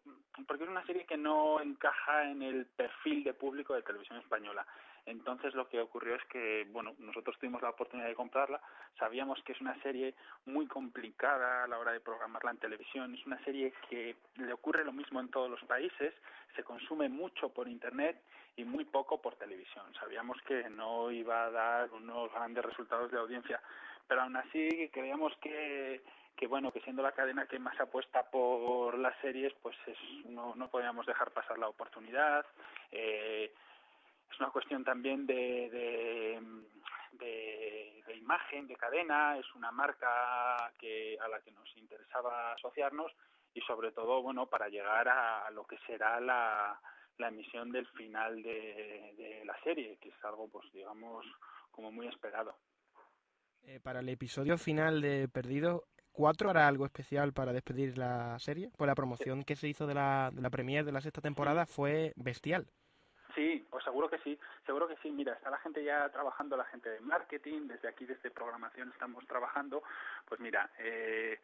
porque 0.48 0.64
es 0.64 0.70
una 0.70 0.86
serie 0.86 1.06
que 1.06 1.18
no 1.18 1.62
encaja 1.62 2.30
en 2.30 2.42
el 2.42 2.66
perfil 2.66 3.24
de 3.24 3.34
público 3.34 3.74
de 3.74 3.82
televisión 3.82 4.20
española. 4.20 4.66
Entonces 5.06 5.54
lo 5.54 5.70
que 5.70 5.80
ocurrió 5.80 6.16
es 6.16 6.24
que 6.26 6.68
bueno 6.72 6.96
nosotros 7.00 7.38
tuvimos 7.40 7.62
la 7.62 7.70
oportunidad 7.70 8.10
de 8.10 8.16
comprarla 8.16 8.60
sabíamos 9.00 9.42
que 9.44 9.54
es 9.54 9.62
una 9.62 9.82
serie 9.82 10.16
muy 10.46 10.68
complicada 10.68 11.64
a 11.64 11.68
la 11.68 11.80
hora 11.80 11.94
de 11.94 12.02
programarla 12.02 12.52
en 12.52 12.58
televisión 12.58 13.16
es 13.16 13.26
una 13.26 13.42
serie 13.46 13.74
que 13.90 14.18
le 14.36 14.52
ocurre 14.52 14.84
lo 14.84 14.92
mismo 14.92 15.22
en 15.22 15.30
todos 15.30 15.50
los 15.50 15.64
países 15.64 16.14
se 16.58 16.64
consume 16.64 17.08
mucho 17.08 17.50
por 17.50 17.70
internet 17.70 18.22
y 18.58 18.66
muy 18.66 18.86
poco 18.86 19.22
por 19.22 19.36
televisión. 19.36 19.86
Sabíamos 20.00 20.42
que 20.42 20.68
no 20.72 21.12
iba 21.12 21.46
a 21.46 21.52
dar 21.52 21.92
unos 21.92 22.32
grandes 22.34 22.66
resultados 22.66 23.12
de 23.12 23.20
audiencia 23.20 23.62
pero 24.08 24.22
aún 24.22 24.36
así 24.36 24.90
creíamos 24.92 25.34
que 25.38 26.02
que 26.38 26.48
bueno 26.48 26.72
que 26.72 26.82
siendo 26.82 27.02
la 27.02 27.12
cadena 27.12 27.48
que 27.48 27.60
más 27.60 27.78
apuesta 27.80 28.30
por 28.30 28.98
las 28.98 29.20
series 29.22 29.54
pues 29.62 29.76
es, 29.88 29.98
no 30.30 30.56
no 30.56 30.70
podíamos 30.70 31.06
dejar 31.06 31.32
pasar 31.32 31.58
la 31.58 31.68
oportunidad. 31.68 32.46
Eh, 32.92 33.52
es 34.32 34.40
una 34.40 34.52
cuestión 34.52 34.84
también 34.84 35.26
de, 35.26 35.70
de, 37.14 38.16
imagen 38.16 38.68
de 38.68 38.76
cadena. 38.76 39.38
Es 39.38 39.46
una 39.56 39.72
marca 39.72 40.72
que 40.78 41.18
a 41.20 41.28
la 41.30 41.40
que 41.40 41.52
nos 41.52 41.76
interesaba 41.78 42.54
asociarnos 42.54 43.12
y 43.54 43.62
sobre 43.62 43.92
todo 43.92 44.22
bueno 44.22 44.48
para 44.48 44.68
llegar 44.68 45.08
a 45.08 45.50
lo 45.52 45.66
que 45.66 45.78
será 45.88 46.20
la 46.20 46.80
la 47.18 47.30
emisión 47.30 47.72
del 47.72 47.88
final 47.88 48.42
de, 48.44 49.14
de 49.18 49.44
la 49.46 49.58
serie 49.64 49.98
que 49.98 50.10
es 50.10 50.24
algo 50.24 50.48
pues 50.48 50.72
digamos 50.72 51.26
como 51.72 51.92
muy 51.92 52.08
esperado. 52.08 52.56
Eh, 53.64 53.80
para 53.82 54.00
el 54.00 54.10
episodio 54.10 54.58
final 54.58 55.02
de 55.02 55.28
Perdido, 55.28 55.84
¿4 56.18 56.50
hará 56.50 56.68
algo 56.68 56.86
especial 56.86 57.32
para 57.32 57.54
despedir 57.54 57.98
la 57.98 58.40
serie? 58.40 58.72
Pues 58.76 58.88
la 58.88 58.96
promoción 58.96 59.44
que 59.44 59.56
se 59.56 59.68
hizo 59.68 59.86
de 59.86 59.94
la, 59.94 60.32
de 60.34 60.42
la 60.42 60.50
premiere 60.50 60.84
de 60.84 60.92
la 60.92 61.02
sexta 61.02 61.22
temporada 61.22 61.68
fue 61.68 62.12
bestial. 62.16 62.66
Sí, 63.36 63.68
pues 63.70 63.84
seguro 63.84 64.10
que 64.10 64.18
sí, 64.20 64.40
seguro 64.66 64.88
que 64.88 64.98
sí. 64.98 65.12
Mira, 65.12 65.34
está 65.34 65.52
la 65.52 65.60
gente 65.60 65.84
ya 65.84 66.10
trabajando, 66.10 66.58
la 66.58 66.66
gente 66.66 66.90
de 66.90 67.00
marketing, 67.02 67.68
desde 67.68 67.88
aquí, 67.88 68.06
desde 68.06 68.32
programación 68.32 68.90
estamos 68.90 69.28
trabajando. 69.28 69.84
Pues 70.28 70.40
mira, 70.40 70.72
eh, 70.80 71.40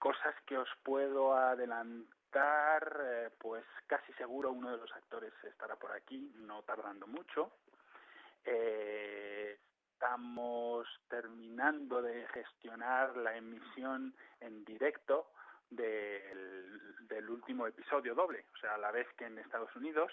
cosas 0.00 0.34
que 0.44 0.58
os 0.58 0.68
puedo 0.82 1.34
adelantar, 1.34 3.00
eh, 3.00 3.30
pues 3.38 3.64
casi 3.86 4.12
seguro 4.14 4.50
uno 4.50 4.72
de 4.72 4.78
los 4.78 4.92
actores 4.92 5.32
estará 5.44 5.76
por 5.76 5.92
aquí, 5.92 6.32
no 6.38 6.62
tardando 6.64 7.06
mucho. 7.06 7.52
Eh, 8.44 9.56
estamos 9.96 10.86
terminando 11.08 12.02
de 12.02 12.26
gestionar 12.28 13.16
la 13.16 13.34
emisión 13.34 14.14
en 14.40 14.62
directo 14.64 15.30
del, 15.70 17.08
del 17.08 17.30
último 17.30 17.66
episodio 17.66 18.14
doble, 18.14 18.44
o 18.54 18.58
sea, 18.58 18.74
a 18.74 18.78
la 18.78 18.90
vez 18.90 19.06
que 19.16 19.24
en 19.24 19.38
Estados 19.38 19.74
Unidos 19.74 20.12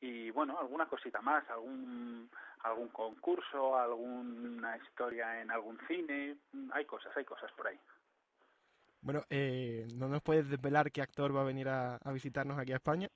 y 0.00 0.32
bueno, 0.32 0.58
alguna 0.58 0.86
cosita 0.86 1.20
más, 1.20 1.48
algún 1.48 2.28
algún 2.64 2.88
concurso, 2.88 3.78
alguna 3.78 4.76
historia 4.76 5.40
en 5.40 5.52
algún 5.52 5.78
cine, 5.86 6.36
hay 6.72 6.84
cosas, 6.84 7.16
hay 7.16 7.24
cosas 7.24 7.50
por 7.52 7.68
ahí. 7.68 7.78
Bueno, 9.00 9.22
eh, 9.30 9.86
¿no 9.94 10.08
nos 10.08 10.22
puedes 10.22 10.48
desvelar 10.48 10.90
qué 10.90 11.02
actor 11.02 11.34
va 11.34 11.42
a 11.42 11.44
venir 11.44 11.68
a, 11.68 11.96
a 11.96 12.12
visitarnos 12.12 12.58
aquí 12.58 12.72
a 12.72 12.76
España? 12.76 13.08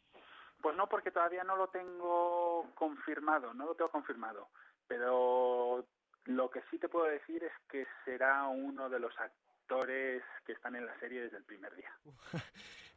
Pues 0.62 0.76
no, 0.76 0.88
porque 0.88 1.11
todavía 1.11 1.44
no 1.44 1.57
lo 1.57 1.68
tengo 1.68 2.70
confirmado, 2.74 3.52
no 3.52 3.66
lo 3.66 3.74
tengo 3.74 3.90
confirmado, 3.90 4.48
pero 4.88 5.87
Lo 6.27 6.51
que 6.51 6.61
sí 6.70 6.79
te 6.79 6.88
puedo 6.88 7.07
decir 7.07 7.44
es 7.44 7.53
que 7.70 7.87
será 8.05 8.44
uno 8.49 8.88
de 8.90 8.99
los 8.99 9.14
actores 9.20 10.22
que 10.44 10.53
están 10.53 10.75
en 10.77 10.85
la 10.87 10.99
serie 10.99 11.22
desde 11.22 11.37
el 11.38 11.44
primer 11.44 11.75
día. 11.75 11.92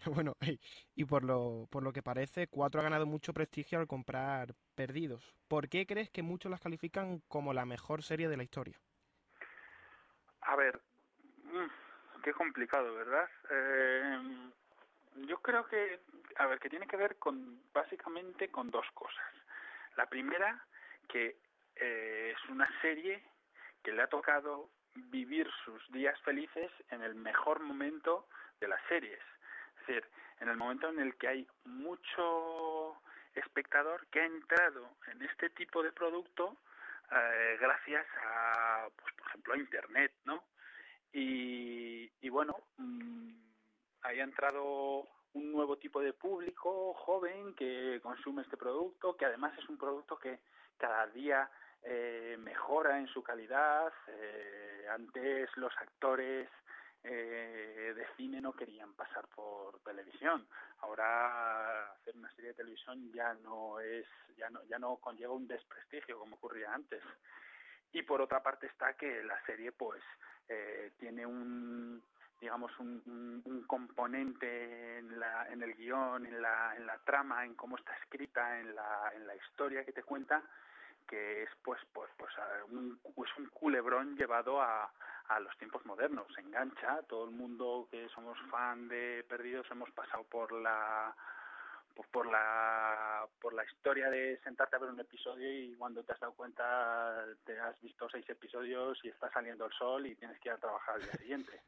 Bueno, 0.06 0.34
y- 0.42 0.60
y 0.96 1.06
por 1.06 1.24
lo, 1.26 1.68
por 1.70 1.84
lo 1.84 1.92
que 1.92 2.02
parece, 2.02 2.48
4 2.48 2.80
ha 2.80 2.84
ganado 2.86 3.06
mucho 3.06 3.34
prestigio 3.34 3.80
al 3.80 3.88
comprar 3.88 4.56
Perdidos. 4.76 5.36
¿Por 5.48 5.68
qué 5.68 5.86
crees 5.86 6.10
que 6.10 6.24
muchos 6.24 6.50
las 6.50 6.62
califican 6.62 7.20
como 7.28 7.54
la 7.54 7.66
mejor 7.66 8.02
serie 8.02 8.30
de 8.30 8.38
la 8.38 8.44
historia? 8.44 8.80
A 10.42 10.56
ver, 10.56 10.80
mm, 11.44 12.22
qué 12.24 12.34
complicado, 12.34 12.96
¿verdad? 12.96 13.30
Eh, 13.50 14.52
yo 15.28 15.42
creo 15.42 15.66
que, 15.68 16.00
a 16.38 16.48
ver, 16.48 16.60
que 16.60 16.70
tiene 16.70 16.88
que 16.88 16.98
ver 16.98 17.18
con, 17.18 17.62
básicamente 17.74 18.50
con 18.50 18.72
dos 18.72 18.86
cosas. 18.94 19.26
La 19.98 20.06
primera, 20.08 20.66
que 21.10 21.38
eh, 21.80 22.36
es 22.36 22.50
una 22.50 22.70
serie 22.82 23.24
que 23.84 23.92
le 23.92 24.02
ha 24.02 24.08
tocado 24.08 24.70
vivir 24.96 25.50
sus 25.64 25.92
días 25.92 26.20
felices 26.22 26.72
en 26.90 27.02
el 27.02 27.16
mejor 27.16 27.60
momento 27.62 28.28
de 28.60 28.68
las 28.68 28.82
series. 28.88 29.22
Es 29.82 29.88
decir, 29.88 30.06
en 30.40 30.50
el 30.50 30.58
momento 30.58 30.90
en 30.90 31.00
el 31.00 31.16
que 31.16 31.28
hay 31.28 31.48
mucho 31.66 33.02
espectador 33.34 34.08
que 34.08 34.22
ha 34.22 34.26
entrado 34.26 34.90
en 35.08 35.22
este 35.22 35.50
tipo 35.52 35.84
de 35.84 35.92
producto 35.92 36.58
eh, 37.12 37.58
gracias 37.60 38.06
a, 38.24 38.88
pues, 38.96 39.14
por 39.16 39.28
ejemplo, 39.28 39.54
a 39.54 39.58
Internet, 39.58 40.14
¿no? 40.26 40.44
Y, 41.12 42.12
y 42.22 42.30
bueno, 42.30 42.56
mm, 42.78 43.32
ahí 44.02 44.20
ha 44.20 44.24
entrado 44.24 45.08
un 45.34 45.52
nuevo 45.52 45.78
tipo 45.78 46.02
de 46.02 46.14
público 46.14 46.94
joven 46.94 47.56
que 47.56 48.00
consume 48.04 48.44
este 48.44 48.58
producto, 48.58 49.16
que 49.18 49.26
además 49.26 49.58
es 49.58 49.68
un 49.70 49.78
producto 49.78 50.18
que 50.18 50.40
cada 50.78 51.08
día 51.08 51.50
eh, 51.84 52.38
mejora 52.40 52.98
en 53.00 53.08
su 53.08 53.24
calidad. 53.24 53.92
Eh, 54.08 54.86
antes 54.90 55.50
los 55.58 55.76
actores 55.78 56.50
eh, 57.04 57.94
de 57.96 58.08
cine 58.18 58.42
no 58.42 58.54
querían 58.54 58.94
pasar 58.94 59.28
por 59.28 59.80
televisión. 59.82 60.48
Ahora 60.80 61.92
hacer 61.94 62.16
una 62.16 62.32
serie 62.32 62.50
de 62.50 62.58
televisión 62.58 63.12
ya 63.12 63.34
no 63.36 63.80
es, 63.80 64.06
ya 64.38 64.50
no, 64.50 64.64
ya 64.66 64.80
no 64.80 64.98
conlleva 64.98 65.34
un 65.34 65.48
desprestigio 65.48 66.20
como 66.20 66.36
ocurría 66.36 66.74
antes. 66.74 67.04
Y 67.92 68.04
por 68.04 68.22
otra 68.22 68.42
parte 68.44 68.68
está 68.68 68.94
que 68.94 69.24
la 69.24 69.44
serie 69.46 69.72
pues 69.72 70.02
eh, 70.48 70.92
tiene 70.98 71.26
un 71.26 72.04
digamos 72.40 72.72
un, 72.80 73.02
un, 73.06 73.42
un 73.44 73.64
componente 73.64 75.00
en, 75.00 75.20
la, 75.20 75.48
en 75.50 75.62
el 75.62 75.76
guion, 75.76 76.26
en 76.26 76.42
la, 76.42 76.74
en 76.78 76.86
la 76.86 76.98
trama, 77.00 77.44
en 77.44 77.54
cómo 77.56 77.76
está 77.76 77.94
escrita, 77.98 78.60
en 78.60 78.74
la, 78.74 79.12
en 79.14 79.28
la 79.28 79.36
historia 79.36 79.84
que 79.84 79.92
te 79.92 80.04
cuenta, 80.04 80.42
que 81.10 81.44
es 81.44 81.50
pues 81.64 81.82
pues 81.92 82.10
pues 82.18 82.32
un, 82.70 83.00
es 83.04 83.38
un 83.38 83.48
culebrón 83.48 84.16
llevado 84.16 84.62
a, 84.62 84.92
a 85.28 85.40
los 85.40 85.58
tiempos 85.58 85.86
modernos. 85.86 86.28
Engancha 86.38 87.02
todo 87.04 87.26
el 87.26 87.32
mundo 87.32 87.88
que 87.90 88.08
somos 88.10 88.38
fan 88.52 88.88
de 88.88 89.26
perdidos 89.28 89.66
hemos 89.72 89.90
pasado 89.92 90.24
por 90.26 90.52
la 90.52 91.16
pues 91.96 92.08
por 92.10 92.28
la 92.28 93.28
por 93.42 93.54
la 93.54 93.66
historia 93.66 94.10
de 94.10 94.40
sentarte 94.44 94.76
a 94.76 94.80
ver 94.80 94.92
un 94.92 95.00
episodio 95.00 95.52
y 95.52 95.76
cuando 95.76 96.04
te 96.04 96.14
has 96.14 96.20
dado 96.20 96.34
cuenta 96.34 97.26
te 97.44 97.60
has 97.60 97.80
visto 97.82 98.08
seis 98.10 98.30
episodios 98.30 99.00
y 99.04 99.10
está 99.10 99.32
saliendo 99.32 99.66
el 99.66 99.74
sol 99.74 100.06
y 100.06 100.16
tienes 100.16 100.40
que 100.40 100.50
ir 100.50 100.54
a 100.54 100.60
trabajar 100.60 100.96
al 100.96 101.02
día 101.02 101.14
siguiente. 101.14 101.62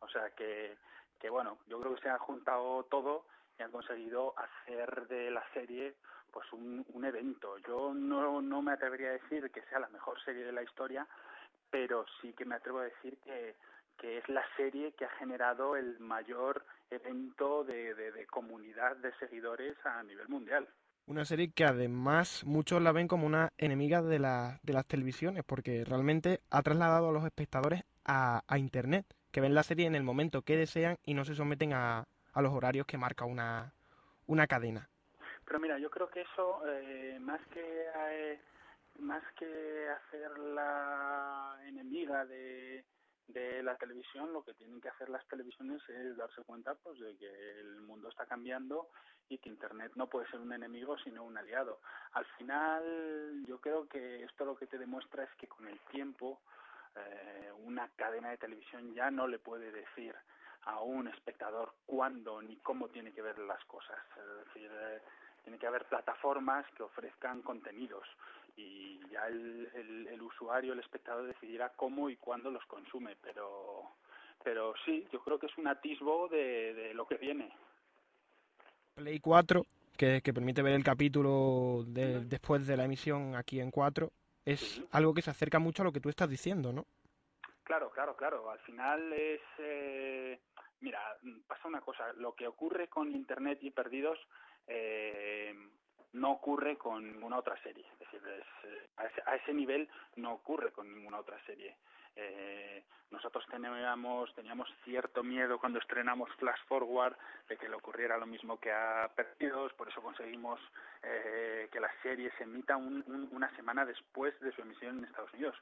O 0.00 0.08
sea 0.08 0.30
que 0.30 0.78
que 1.18 1.28
bueno 1.28 1.58
yo 1.66 1.80
creo 1.80 1.94
que 1.94 2.02
se 2.02 2.08
ha 2.08 2.18
juntado 2.18 2.84
todo 2.84 3.26
y 3.58 3.62
han 3.62 3.70
conseguido 3.70 4.34
hacer 4.38 5.06
de 5.08 5.30
la 5.30 5.44
serie 5.52 5.94
pues 6.30 6.52
un, 6.52 6.84
un 6.92 7.04
evento. 7.04 7.56
Yo 7.66 7.94
no, 7.94 8.42
no 8.42 8.62
me 8.62 8.72
atrevería 8.72 9.08
a 9.08 9.12
decir 9.12 9.50
que 9.50 9.62
sea 9.70 9.78
la 9.78 9.88
mejor 9.88 10.22
serie 10.24 10.44
de 10.44 10.52
la 10.52 10.62
historia, 10.62 11.06
pero 11.70 12.04
sí 12.20 12.32
que 12.34 12.44
me 12.44 12.56
atrevo 12.56 12.80
a 12.80 12.84
decir 12.84 13.16
que, 13.24 13.54
que 13.98 14.18
es 14.18 14.28
la 14.28 14.44
serie 14.56 14.92
que 14.92 15.06
ha 15.06 15.10
generado 15.10 15.76
el 15.76 15.98
mayor 15.98 16.64
evento 16.90 17.64
de, 17.64 17.94
de, 17.94 18.26
comunidad 18.26 18.96
de 18.96 19.12
seguidores 19.14 19.74
a 19.84 20.02
nivel 20.02 20.28
mundial. 20.28 20.68
Una 21.06 21.24
serie 21.24 21.52
que 21.52 21.64
además 21.64 22.44
muchos 22.44 22.82
la 22.82 22.92
ven 22.92 23.08
como 23.08 23.26
una 23.26 23.50
enemiga 23.58 24.02
de, 24.02 24.18
la- 24.18 24.58
de 24.62 24.72
las 24.72 24.86
televisiones, 24.86 25.44
porque 25.44 25.84
realmente 25.84 26.40
ha 26.50 26.62
trasladado 26.62 27.08
a 27.08 27.12
los 27.12 27.24
espectadores 27.24 27.84
a, 28.04 28.42
a 28.46 28.58
Internet, 28.58 29.06
que 29.30 29.40
ven 29.40 29.54
la 29.54 29.62
serie 29.62 29.86
en 29.86 29.94
el 29.94 30.02
momento 30.02 30.42
que 30.42 30.56
desean 30.56 30.98
y 31.04 31.14
no 31.14 31.24
se 31.24 31.34
someten 31.34 31.72
a, 31.72 32.06
a 32.36 32.42
los 32.42 32.52
horarios 32.52 32.86
que 32.86 32.98
marca 32.98 33.24
una, 33.24 33.72
una 34.26 34.46
cadena. 34.46 34.86
Pero 35.46 35.58
mira, 35.58 35.78
yo 35.78 35.90
creo 35.90 36.08
que 36.10 36.20
eso, 36.20 36.60
eh, 36.68 37.18
más 37.18 37.40
que 37.48 37.86
eh, 38.10 38.38
más 38.98 39.22
que 39.38 39.88
hacerla 39.88 41.58
enemiga 41.64 42.26
de, 42.26 42.84
de 43.28 43.62
la 43.62 43.76
televisión, 43.76 44.34
lo 44.34 44.42
que 44.42 44.52
tienen 44.52 44.82
que 44.82 44.90
hacer 44.90 45.08
las 45.08 45.26
televisiones 45.28 45.80
es 45.88 46.16
darse 46.18 46.42
cuenta 46.42 46.74
pues 46.74 46.98
de 47.00 47.16
que 47.16 47.60
el 47.60 47.80
mundo 47.80 48.10
está 48.10 48.26
cambiando 48.26 48.90
y 49.30 49.38
que 49.38 49.48
Internet 49.48 49.92
no 49.94 50.06
puede 50.08 50.28
ser 50.28 50.40
un 50.40 50.52
enemigo 50.52 50.98
sino 50.98 51.24
un 51.24 51.38
aliado. 51.38 51.80
Al 52.12 52.26
final, 52.36 53.44
yo 53.46 53.58
creo 53.60 53.88
que 53.88 54.24
esto 54.24 54.44
lo 54.44 54.56
que 54.56 54.66
te 54.66 54.76
demuestra 54.78 55.24
es 55.24 55.30
que 55.36 55.48
con 55.48 55.66
el 55.66 55.78
tiempo 55.90 56.42
eh, 56.96 57.50
una 57.64 57.88
cadena 57.96 58.28
de 58.28 58.38
televisión 58.38 58.94
ya 58.94 59.10
no 59.10 59.26
le 59.26 59.38
puede 59.38 59.72
decir 59.72 60.14
a 60.66 60.80
un 60.80 61.08
espectador 61.08 61.72
cuándo 61.86 62.42
ni 62.42 62.56
cómo 62.56 62.88
tiene 62.88 63.12
que 63.12 63.22
ver 63.22 63.38
las 63.38 63.64
cosas. 63.64 63.96
Es 64.16 64.46
decir, 64.46 64.70
eh, 64.72 65.00
tiene 65.42 65.58
que 65.58 65.66
haber 65.66 65.84
plataformas 65.86 66.66
que 66.76 66.82
ofrezcan 66.82 67.42
contenidos 67.42 68.06
y 68.56 68.98
ya 69.10 69.26
el, 69.28 69.68
el, 69.74 70.06
el 70.08 70.22
usuario, 70.22 70.72
el 70.72 70.80
espectador 70.80 71.26
decidirá 71.26 71.70
cómo 71.70 72.10
y 72.10 72.16
cuándo 72.16 72.50
los 72.50 72.64
consume, 72.66 73.16
pero 73.22 73.82
pero 74.44 74.74
sí, 74.84 75.04
yo 75.12 75.20
creo 75.24 75.38
que 75.40 75.46
es 75.46 75.58
un 75.58 75.66
atisbo 75.66 76.28
de, 76.28 76.72
de 76.74 76.94
lo 76.94 77.06
que 77.06 77.16
viene. 77.16 77.52
Play 78.94 79.18
4, 79.20 79.64
que, 79.96 80.20
que 80.22 80.32
permite 80.32 80.62
ver 80.62 80.74
el 80.74 80.84
capítulo 80.84 81.82
de- 81.86 82.24
después 82.24 82.66
de 82.66 82.76
la 82.76 82.84
emisión 82.84 83.34
aquí 83.34 83.60
en 83.60 83.70
4, 83.70 84.10
es 84.44 84.82
algo 84.92 85.12
que 85.14 85.22
se 85.22 85.30
acerca 85.30 85.58
mucho 85.58 85.82
a 85.82 85.84
lo 85.86 85.92
que 85.92 86.00
tú 86.00 86.08
estás 86.08 86.28
diciendo, 86.30 86.72
¿no? 86.72 86.86
Claro, 87.64 87.90
claro, 87.90 88.14
claro. 88.16 88.48
Al 88.48 88.60
final 88.60 89.12
es, 89.12 89.40
eh, 89.58 90.38
mira, 90.80 91.00
mm, 91.22 91.40
pasa 91.46 91.68
una 91.68 91.80
cosa. 91.80 92.12
Lo 92.14 92.34
que 92.34 92.46
ocurre 92.46 92.88
con 92.88 93.10
Internet 93.10 93.58
y 93.62 93.70
Perdidos 93.70 94.18
eh, 94.66 95.54
no 96.12 96.32
ocurre 96.32 96.76
con 96.76 97.04
ninguna 97.12 97.38
otra 97.38 97.56
serie. 97.62 97.84
Es 97.92 97.98
decir, 97.98 98.22
eh, 98.26 98.88
a, 98.96 99.04
ese, 99.06 99.22
a 99.26 99.36
ese 99.36 99.52
nivel 99.54 99.88
no 100.16 100.32
ocurre 100.32 100.72
con 100.72 100.92
ninguna 100.92 101.18
otra 101.18 101.38
serie. 101.44 101.76
Eh, 102.18 102.82
nosotros 103.10 103.44
teníamos, 103.50 104.34
teníamos 104.34 104.68
cierto 104.84 105.22
miedo 105.22 105.58
cuando 105.58 105.78
estrenamos 105.78 106.30
Flash 106.36 106.60
Forward 106.66 107.14
de 107.48 107.56
que 107.58 107.68
le 107.68 107.76
ocurriera 107.76 108.16
lo 108.16 108.26
mismo 108.26 108.58
que 108.58 108.72
a 108.72 109.10
Perdidos, 109.14 109.72
por 109.74 109.88
eso 109.88 110.00
conseguimos 110.00 110.58
eh, 111.02 111.68
que 111.70 111.78
la 111.78 111.90
serie 112.02 112.32
se 112.38 112.44
emita 112.44 112.76
un- 112.76 113.04
un- 113.06 113.28
una 113.32 113.54
semana 113.54 113.84
después 113.84 114.38
de 114.40 114.50
su 114.52 114.62
emisión 114.62 114.98
en 114.98 115.04
Estados 115.04 115.32
Unidos 115.34 115.54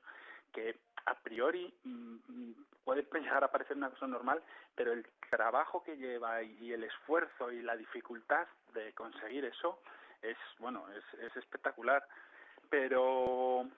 que 0.54 0.78
a 1.06 1.14
priori 1.14 1.74
mm, 1.84 2.52
puede 2.84 3.06
llegar 3.12 3.44
a 3.44 3.52
parecer 3.52 3.76
una 3.76 3.90
cosa 3.90 4.06
normal, 4.06 4.42
pero 4.74 4.92
el 4.92 5.06
trabajo 5.30 5.82
que 5.82 5.96
lleva 5.96 6.42
y 6.42 6.72
el 6.72 6.84
esfuerzo 6.84 7.52
y 7.52 7.60
la 7.62 7.76
dificultad 7.76 8.46
de 8.72 8.92
conseguir 8.94 9.44
eso 9.44 9.80
es, 10.22 10.36
bueno, 10.58 10.86
es, 10.90 11.20
es 11.20 11.36
espectacular. 11.36 12.06
Pero 12.70 13.68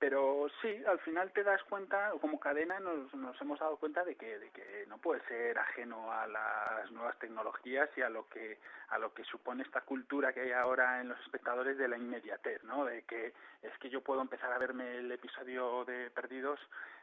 pero 0.00 0.46
sí, 0.62 0.82
al 0.88 0.98
final 1.00 1.30
te 1.32 1.44
das 1.44 1.62
cuenta, 1.64 2.12
como 2.22 2.40
cadena 2.40 2.80
nos, 2.80 3.14
nos 3.14 3.38
hemos 3.40 3.60
dado 3.60 3.76
cuenta 3.76 4.02
de 4.02 4.16
que, 4.16 4.38
de 4.38 4.50
que 4.50 4.86
no 4.88 4.96
puede 4.96 5.20
ser 5.28 5.58
ajeno 5.58 6.10
a 6.10 6.26
las 6.26 6.90
nuevas 6.90 7.18
tecnologías 7.18 7.90
y 7.96 8.00
a 8.00 8.08
lo 8.08 8.26
que 8.28 8.58
a 8.88 8.98
lo 8.98 9.14
que 9.14 9.22
supone 9.24 9.62
esta 9.62 9.82
cultura 9.82 10.32
que 10.32 10.40
hay 10.40 10.52
ahora 10.52 11.00
en 11.00 11.10
los 11.10 11.20
espectadores 11.20 11.78
de 11.78 11.86
la 11.86 11.96
inmediatez, 11.96 12.64
¿no? 12.64 12.84
De 12.84 13.02
que 13.02 13.32
es 13.62 13.78
que 13.78 13.88
yo 13.88 14.00
puedo 14.00 14.20
empezar 14.20 14.52
a 14.52 14.58
verme 14.58 14.96
el 14.96 15.12
episodio 15.12 15.84
de 15.84 16.10
Perdidos, 16.10 16.58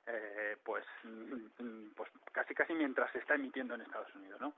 eh, 0.05 0.57
pues, 0.65 0.83
mm, 1.03 1.63
mm, 1.63 1.91
pues 1.95 2.09
casi 2.33 2.53
casi 2.53 2.73
mientras 2.73 3.09
se 3.11 3.19
está 3.19 3.35
emitiendo 3.35 3.75
en 3.75 3.81
Estados 3.81 4.13
Unidos, 4.15 4.41
¿no? 4.41 4.53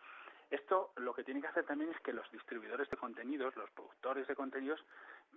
Esto 0.50 0.91
lo 0.97 1.14
que 1.14 1.24
tiene 1.24 1.41
que 1.41 1.47
hacer 1.47 1.66
también 1.66 1.91
es 1.91 2.00
que 2.02 2.14
los 2.14 2.30
distribuidores 2.32 2.89
de 2.89 2.97
contenidos, 2.97 3.56
los 3.56 3.70
productores 3.72 4.28
de 4.28 4.36
contenidos, 4.36 4.84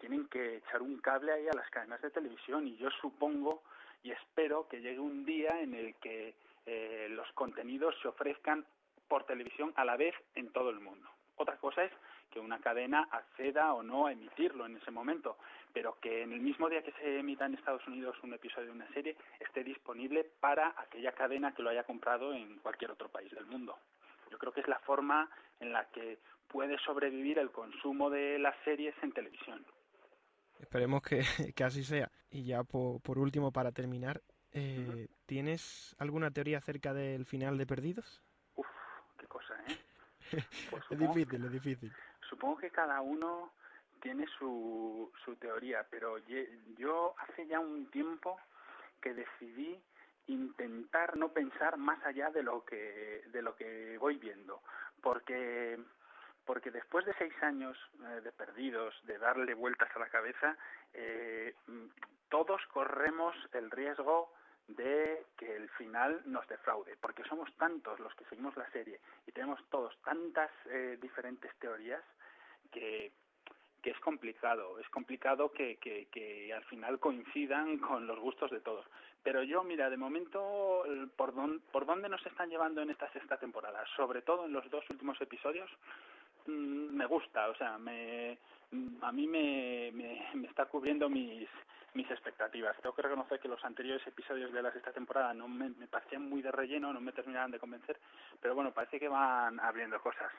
tienen 0.01 0.27
que 0.29 0.57
echar 0.57 0.81
un 0.81 0.99
cable 0.99 1.33
ahí 1.33 1.47
a 1.49 1.57
las 1.57 1.69
cadenas 1.71 2.01
de 2.01 2.11
televisión 2.11 2.67
y 2.67 2.77
yo 2.77 2.91
supongo 2.91 3.63
y 4.03 4.11
espero 4.11 4.67
que 4.69 4.81
llegue 4.81 4.99
un 4.99 5.25
día 5.25 5.61
en 5.61 5.75
el 5.75 5.95
que 5.97 6.35
eh, 6.67 7.09
los 7.11 7.31
contenidos 7.33 7.95
se 8.01 8.09
ofrezcan 8.09 8.65
por 9.07 9.25
televisión 9.25 9.73
a 9.77 9.85
la 9.85 9.97
vez 9.97 10.15
en 10.35 10.51
todo 10.51 10.71
el 10.71 10.81
mundo. 10.81 11.09
Otra 11.37 11.57
cosa 11.59 11.85
es 11.85 11.93
que 12.31 12.41
una 12.41 12.61
cadena 12.61 13.09
acceda 13.11 13.75
o 13.75 13.83
no 13.83 14.07
a 14.07 14.13
emitirlo 14.13 14.65
en 14.65 14.77
ese 14.77 14.91
momento, 14.91 15.37
pero 15.73 15.99
que 16.01 16.23
en 16.23 16.33
el 16.33 16.41
mismo 16.41 16.69
día 16.69 16.83
que 16.83 16.93
se 16.93 17.19
emita 17.19 17.45
en 17.45 17.55
Estados 17.55 17.87
Unidos 17.87 18.17
un 18.23 18.33
episodio 18.33 18.69
de 18.69 18.73
una 18.73 18.89
serie 18.93 19.17
esté 19.41 19.63
disponible 19.63 20.25
para 20.41 20.75
aquella 20.77 21.13
cadena 21.13 21.55
que 21.55 21.63
lo 21.63 21.71
haya 21.71 21.85
comprado 21.85 22.33
en 22.33 22.59
cualquier 22.61 22.93
otro 22.93 23.09
país 23.09 23.31
del 23.33 23.47
mundo. 23.47 23.77
Yo 24.33 24.39
creo 24.39 24.53
que 24.53 24.63
es 24.63 24.69
la 24.69 24.79
forma 24.81 25.29
en 25.61 25.73
la 25.75 25.85
que 25.91 26.19
puede 26.49 26.79
sobrevivir 26.79 27.39
el 27.39 27.51
consumo 27.51 28.09
de 28.09 28.39
las 28.39 28.57
series 28.65 28.95
en 29.03 29.13
televisión. 29.13 29.65
Esperemos 30.59 31.03
que, 31.03 31.21
que 31.55 31.65
así 31.65 31.85
sea. 31.85 32.11
Y 32.31 32.47
ya 32.47 32.65
por, 32.65 33.03
por 33.03 33.19
último, 33.19 33.53
para 33.53 33.73
terminar, 33.73 34.23
eh, 34.53 35.09
¿tienes 35.27 35.95
alguna 35.99 36.31
teoría 36.31 36.59
acerca 36.59 36.95
del 36.95 37.27
final 37.27 37.59
de 37.59 37.67
Perdidos? 37.67 38.23
Qué 39.19 39.27
cosa, 39.27 39.55
¿eh? 39.69 39.79
Pues 40.71 40.83
Es 40.91 40.99
difícil, 40.99 41.45
es 41.45 41.53
difícil. 41.53 41.93
Supongo 42.31 42.57
que 42.57 42.71
cada 42.71 43.03
uno 43.03 43.53
tiene 44.01 44.27
su, 44.39 45.13
su 45.27 45.37
teoría, 45.37 45.87
pero 45.91 46.17
yo 46.79 47.15
hace 47.19 47.47
ya 47.47 47.61
un 47.61 47.91
tiempo 47.91 48.41
que 49.03 49.13
decidí 49.13 49.79
intentar 50.27 51.17
no 51.17 51.33
pensar 51.33 51.77
más 51.77 52.05
allá 52.05 52.31
de 52.31 52.43
lo 52.43 52.65
que 52.65 53.23
de 53.27 53.43
lo 53.43 53.57
que 53.57 53.99
voy 53.99 54.19
viendo, 54.19 54.63
porque 55.01 55.79
porque 56.45 56.71
después 56.71 57.07
de 57.07 57.15
seis 57.15 57.35
años 57.43 57.79
eh, 58.01 58.21
de 58.21 58.33
perdidos, 58.33 58.95
de 59.05 59.19
darle 59.19 59.55
vueltas 59.55 59.89
a 59.95 60.01
la 60.01 60.09
cabeza, 60.09 60.57
eh, 60.93 61.55
todos 62.29 62.61
corremos 62.73 63.37
el 63.53 63.71
riesgo 63.71 64.33
de 64.69 65.27
que 65.37 65.57
el 65.57 65.69
final 65.71 66.23
nos 66.25 66.47
defraude, 66.49 66.97
porque 67.01 67.25
somos 67.25 67.53
tantos 67.57 67.99
los 68.01 68.15
que 68.15 68.25
seguimos 68.27 68.57
la 68.57 68.71
serie 68.71 69.01
y 69.27 69.33
tenemos 69.33 69.61
todos 69.71 69.97
tantas 70.03 70.51
eh, 70.67 70.99
diferentes 71.01 71.55
teorías 71.59 72.03
que, 72.71 73.13
que 73.83 73.91
es 73.91 73.99
complicado, 74.01 74.79
es 74.79 74.89
complicado 74.91 75.53
que, 75.53 75.77
que, 75.77 76.07
que 76.11 76.53
al 76.55 76.65
final 76.65 76.99
coincidan 76.99 77.79
con 77.79 78.07
los 78.07 78.19
gustos 78.21 78.51
de 78.51 78.61
todos. 78.61 78.87
Pero 79.23 79.43
yo, 79.43 79.63
mira, 79.63 79.89
de 79.91 79.97
momento, 79.97 80.85
por, 81.17 81.35
dón- 81.35 81.61
por 81.71 81.87
dónde 81.87 82.09
nos 82.09 82.25
están 82.27 82.49
llevando 82.51 82.81
en 82.83 82.91
esta 82.91 83.11
sexta 83.13 83.37
temporada, 83.39 83.85
sobre 83.97 84.23
todo 84.23 84.47
en 84.47 84.53
los 84.53 84.69
dos 84.71 84.89
últimos 84.91 85.21
episodios, 85.21 85.71
mm, 86.47 86.97
me 86.97 87.07
gusta, 87.07 87.49
o 87.49 87.55
sea, 87.55 87.79
me, 87.79 88.39
a 89.03 89.13
mí 89.13 89.27
me, 89.27 89.91
me, 89.93 90.27
me 90.35 90.49
está 90.49 90.65
cubriendo 90.67 91.09
mis, 91.09 91.49
mis 91.95 92.11
expectativas. 92.11 92.77
Tengo 92.81 92.95
que 92.97 93.03
reconocer 93.03 93.39
que 93.39 93.47
los 93.49 93.65
anteriores 93.65 94.05
episodios 94.07 94.53
de 94.53 94.63
la 94.63 94.73
sexta 94.73 94.93
temporada 94.93 95.33
no 95.35 95.47
me, 95.47 95.69
me 95.71 95.87
parecían 95.87 96.29
muy 96.29 96.43
de 96.43 96.51
relleno, 96.51 96.93
no 96.93 97.01
me 97.01 97.13
terminaban 97.13 97.51
de 97.53 97.61
convencer, 97.61 97.99
pero 98.41 98.55
bueno, 98.57 98.73
parece 98.73 98.99
que 98.99 99.09
van 99.09 99.61
abriendo 99.61 100.01
cosas. 100.01 100.33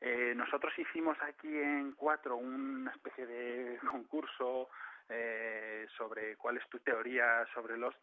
Eh, 0.00 0.34
nosotros 0.36 0.72
hicimos 0.78 1.16
aquí 1.22 1.48
en 1.48 1.92
Cuatro 1.92 2.36
una 2.36 2.90
especie 2.92 3.26
de 3.26 3.78
concurso 3.90 4.68
eh, 5.08 5.86
sobre 5.96 6.36
cuál 6.36 6.56
es 6.56 6.68
tu 6.68 6.78
teoría 6.80 7.46
sobre 7.54 7.76
los 7.76 7.94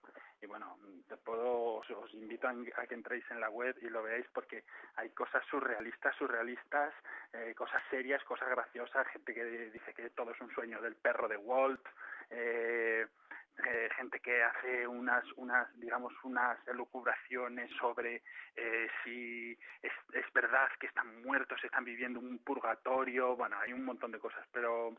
y 0.41 0.45
bueno 0.45 0.77
te 1.07 1.17
puedo 1.17 1.75
os, 1.75 1.89
os 1.91 2.13
invito 2.13 2.47
a, 2.47 2.51
a 2.77 2.87
que 2.87 2.95
entréis 2.95 3.29
en 3.29 3.41
la 3.41 3.49
web 3.49 3.75
y 3.81 3.89
lo 3.89 4.01
veáis 4.03 4.25
porque 4.33 4.63
hay 4.95 5.09
cosas 5.09 5.43
surrealistas 5.49 6.15
surrealistas 6.15 6.93
eh, 7.33 7.53
cosas 7.55 7.83
serias 7.89 8.23
cosas 8.23 8.49
graciosas 8.49 9.05
gente 9.07 9.33
que 9.33 9.43
dice 9.43 9.93
que 9.93 10.11
todo 10.11 10.31
es 10.31 10.39
un 10.39 10.51
sueño 10.51 10.81
del 10.81 10.95
perro 10.95 11.27
de 11.27 11.35
Walt 11.35 11.85
eh, 12.29 13.05
eh, 13.65 13.89
gente 13.95 14.19
que 14.19 14.43
hace 14.43 14.87
unas 14.87 15.23
unas 15.35 15.67
digamos 15.79 16.11
unas 16.23 16.57
elucubraciones 16.67 17.69
sobre 17.79 18.23
eh, 18.55 18.87
si 19.03 19.51
es, 19.81 19.91
es 20.13 20.33
verdad 20.33 20.67
que 20.79 20.87
están 20.87 21.21
muertos 21.21 21.63
están 21.63 21.85
viviendo 21.85 22.19
un 22.19 22.39
purgatorio 22.39 23.35
bueno 23.35 23.57
hay 23.59 23.71
un 23.71 23.85
montón 23.85 24.11
de 24.11 24.19
cosas 24.19 24.45
pero 24.51 24.95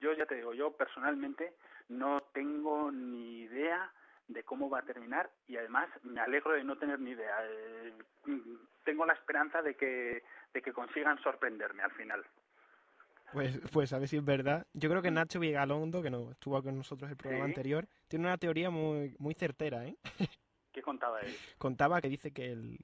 yo 0.00 0.14
ya 0.14 0.24
te 0.24 0.36
digo 0.36 0.54
yo 0.54 0.72
personalmente 0.72 1.52
no 1.90 2.20
tengo 2.32 2.90
ni 2.90 3.42
idea 3.42 3.92
de 4.26 4.42
cómo 4.42 4.70
va 4.70 4.78
a 4.78 4.86
terminar 4.86 5.30
y 5.46 5.58
además 5.58 5.88
me 6.02 6.20
alegro 6.20 6.52
de 6.52 6.64
no 6.64 6.76
tener 6.78 6.98
ni 7.00 7.10
idea 7.10 7.36
Eh, 7.44 7.92
mm, 8.24 8.56
tengo 8.84 9.04
la 9.04 9.12
esperanza 9.12 9.60
de 9.60 9.74
que 9.74 10.22
de 10.54 10.62
que 10.62 10.72
consigan 10.72 11.18
sorprenderme 11.18 11.82
al 11.82 11.92
final 11.92 12.24
Pues, 13.32 13.60
pues 13.72 13.92
a 13.92 13.98
ver 13.98 14.08
si 14.08 14.16
es 14.16 14.24
verdad. 14.24 14.66
Yo 14.72 14.88
creo 14.88 15.02
que 15.02 15.10
Nacho 15.10 15.38
Vigalondo, 15.40 16.02
que 16.02 16.10
no 16.10 16.30
estuvo 16.30 16.62
con 16.62 16.76
nosotros 16.76 17.10
el 17.10 17.16
programa 17.16 17.44
Sí. 17.44 17.50
anterior, 17.50 17.86
tiene 18.08 18.24
una 18.26 18.38
teoría 18.38 18.70
muy, 18.70 19.14
muy 19.18 19.34
certera, 19.34 19.84
¿eh? 19.86 19.96
¿qué 20.72 20.82
contaba 20.82 21.20
él? 21.20 21.34
Contaba 21.58 22.00
que 22.00 22.08
dice 22.08 22.32
que, 22.32 22.52
el, 22.52 22.78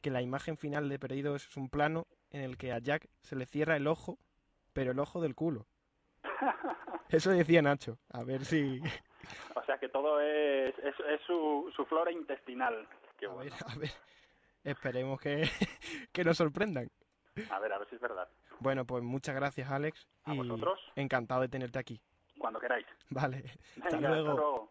que 0.00 0.10
la 0.10 0.22
imagen 0.22 0.56
final 0.56 0.88
de 0.88 0.98
Perdidos 0.98 1.46
es 1.48 1.56
un 1.56 1.68
plano 1.68 2.06
en 2.30 2.40
el 2.42 2.56
que 2.56 2.72
a 2.72 2.78
Jack 2.78 3.08
se 3.22 3.36
le 3.36 3.44
cierra 3.46 3.76
el 3.76 3.86
ojo, 3.86 4.18
pero 4.72 4.92
el 4.92 4.98
ojo 5.00 5.20
del 5.20 5.34
culo. 5.34 5.66
Eso 7.10 7.30
decía 7.30 7.60
Nacho. 7.60 7.98
A 8.12 8.22
ver 8.24 8.44
si... 8.44 8.80
o 9.54 9.62
sea 9.64 9.78
que 9.78 9.88
todo 9.88 10.20
es 10.20 10.74
es, 10.78 10.94
es 11.08 11.20
su, 11.26 11.70
su 11.76 11.84
flora 11.86 12.10
intestinal 12.10 12.88
Qué 13.18 13.26
A 13.26 13.30
bueno. 13.30 13.50
ver, 13.50 13.72
a 13.74 13.78
ver. 13.78 13.90
Esperemos 14.64 15.20
que, 15.20 15.42
que 16.12 16.24
nos 16.24 16.36
sorprendan. 16.38 16.88
a 17.50 17.58
ver 17.58 17.72
a 17.72 17.78
ver 17.78 17.88
si 17.88 17.96
es 17.96 18.00
verdad 18.00 18.28
Bueno, 18.60 18.84
pues 18.86 19.02
muchas 19.02 19.34
gracias, 19.34 19.70
Alex. 19.70 20.06
A 20.24 20.34
y 20.34 20.38
vosotros. 20.38 20.78
encantado 20.96 21.40
de 21.42 21.48
tenerte 21.48 21.78
aquí. 21.78 22.00
cuando 22.38 22.58
queráis 22.60 22.86
Vale. 23.10 23.42
Hasta 23.82 23.96
Venga, 23.96 24.08
luego. 24.10 24.30
hasta 24.30 24.40
luego. 24.40 24.70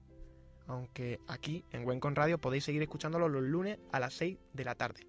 Aunque 0.67 1.21
aquí 1.29 1.63
en 1.73 1.87
Wencon 1.87 2.17
Radio 2.17 2.39
podéis 2.39 2.65
seguir 2.65 2.81
escuchándolo 2.81 3.29
los 3.29 3.43
lunes 3.43 3.79
a 3.93 4.01
las 4.01 4.15
6 4.15 4.39
de 4.55 4.65
la 4.65 4.75
tarde. 4.75 5.07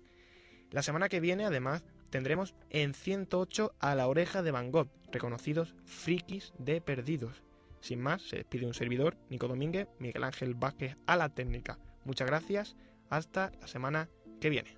La 0.71 0.83
semana 0.83 1.09
que 1.09 1.19
viene, 1.19 1.45
además, 1.45 1.83
tendremos 2.09 2.55
en 2.69 2.93
108 2.93 3.73
a 3.79 3.95
la 3.95 4.07
oreja 4.07 4.41
de 4.41 4.51
Van 4.51 4.71
Gogh, 4.71 4.89
reconocidos 5.11 5.75
frikis 5.85 6.53
de 6.57 6.81
perdidos. 6.81 7.43
Sin 7.79 8.01
más, 8.01 8.21
se 8.21 8.37
despide 8.37 8.65
un 8.65 8.73
servidor, 8.73 9.17
Nico 9.29 9.47
Domínguez, 9.47 9.87
Miguel 9.99 10.23
Ángel 10.23 10.55
Vázquez 10.55 10.97
a 11.05 11.15
la 11.15 11.29
técnica. 11.29 11.79
Muchas 12.03 12.27
gracias, 12.27 12.75
hasta 13.09 13.51
la 13.61 13.67
semana 13.67 14.09
que 14.41 14.49
viene. 14.49 14.77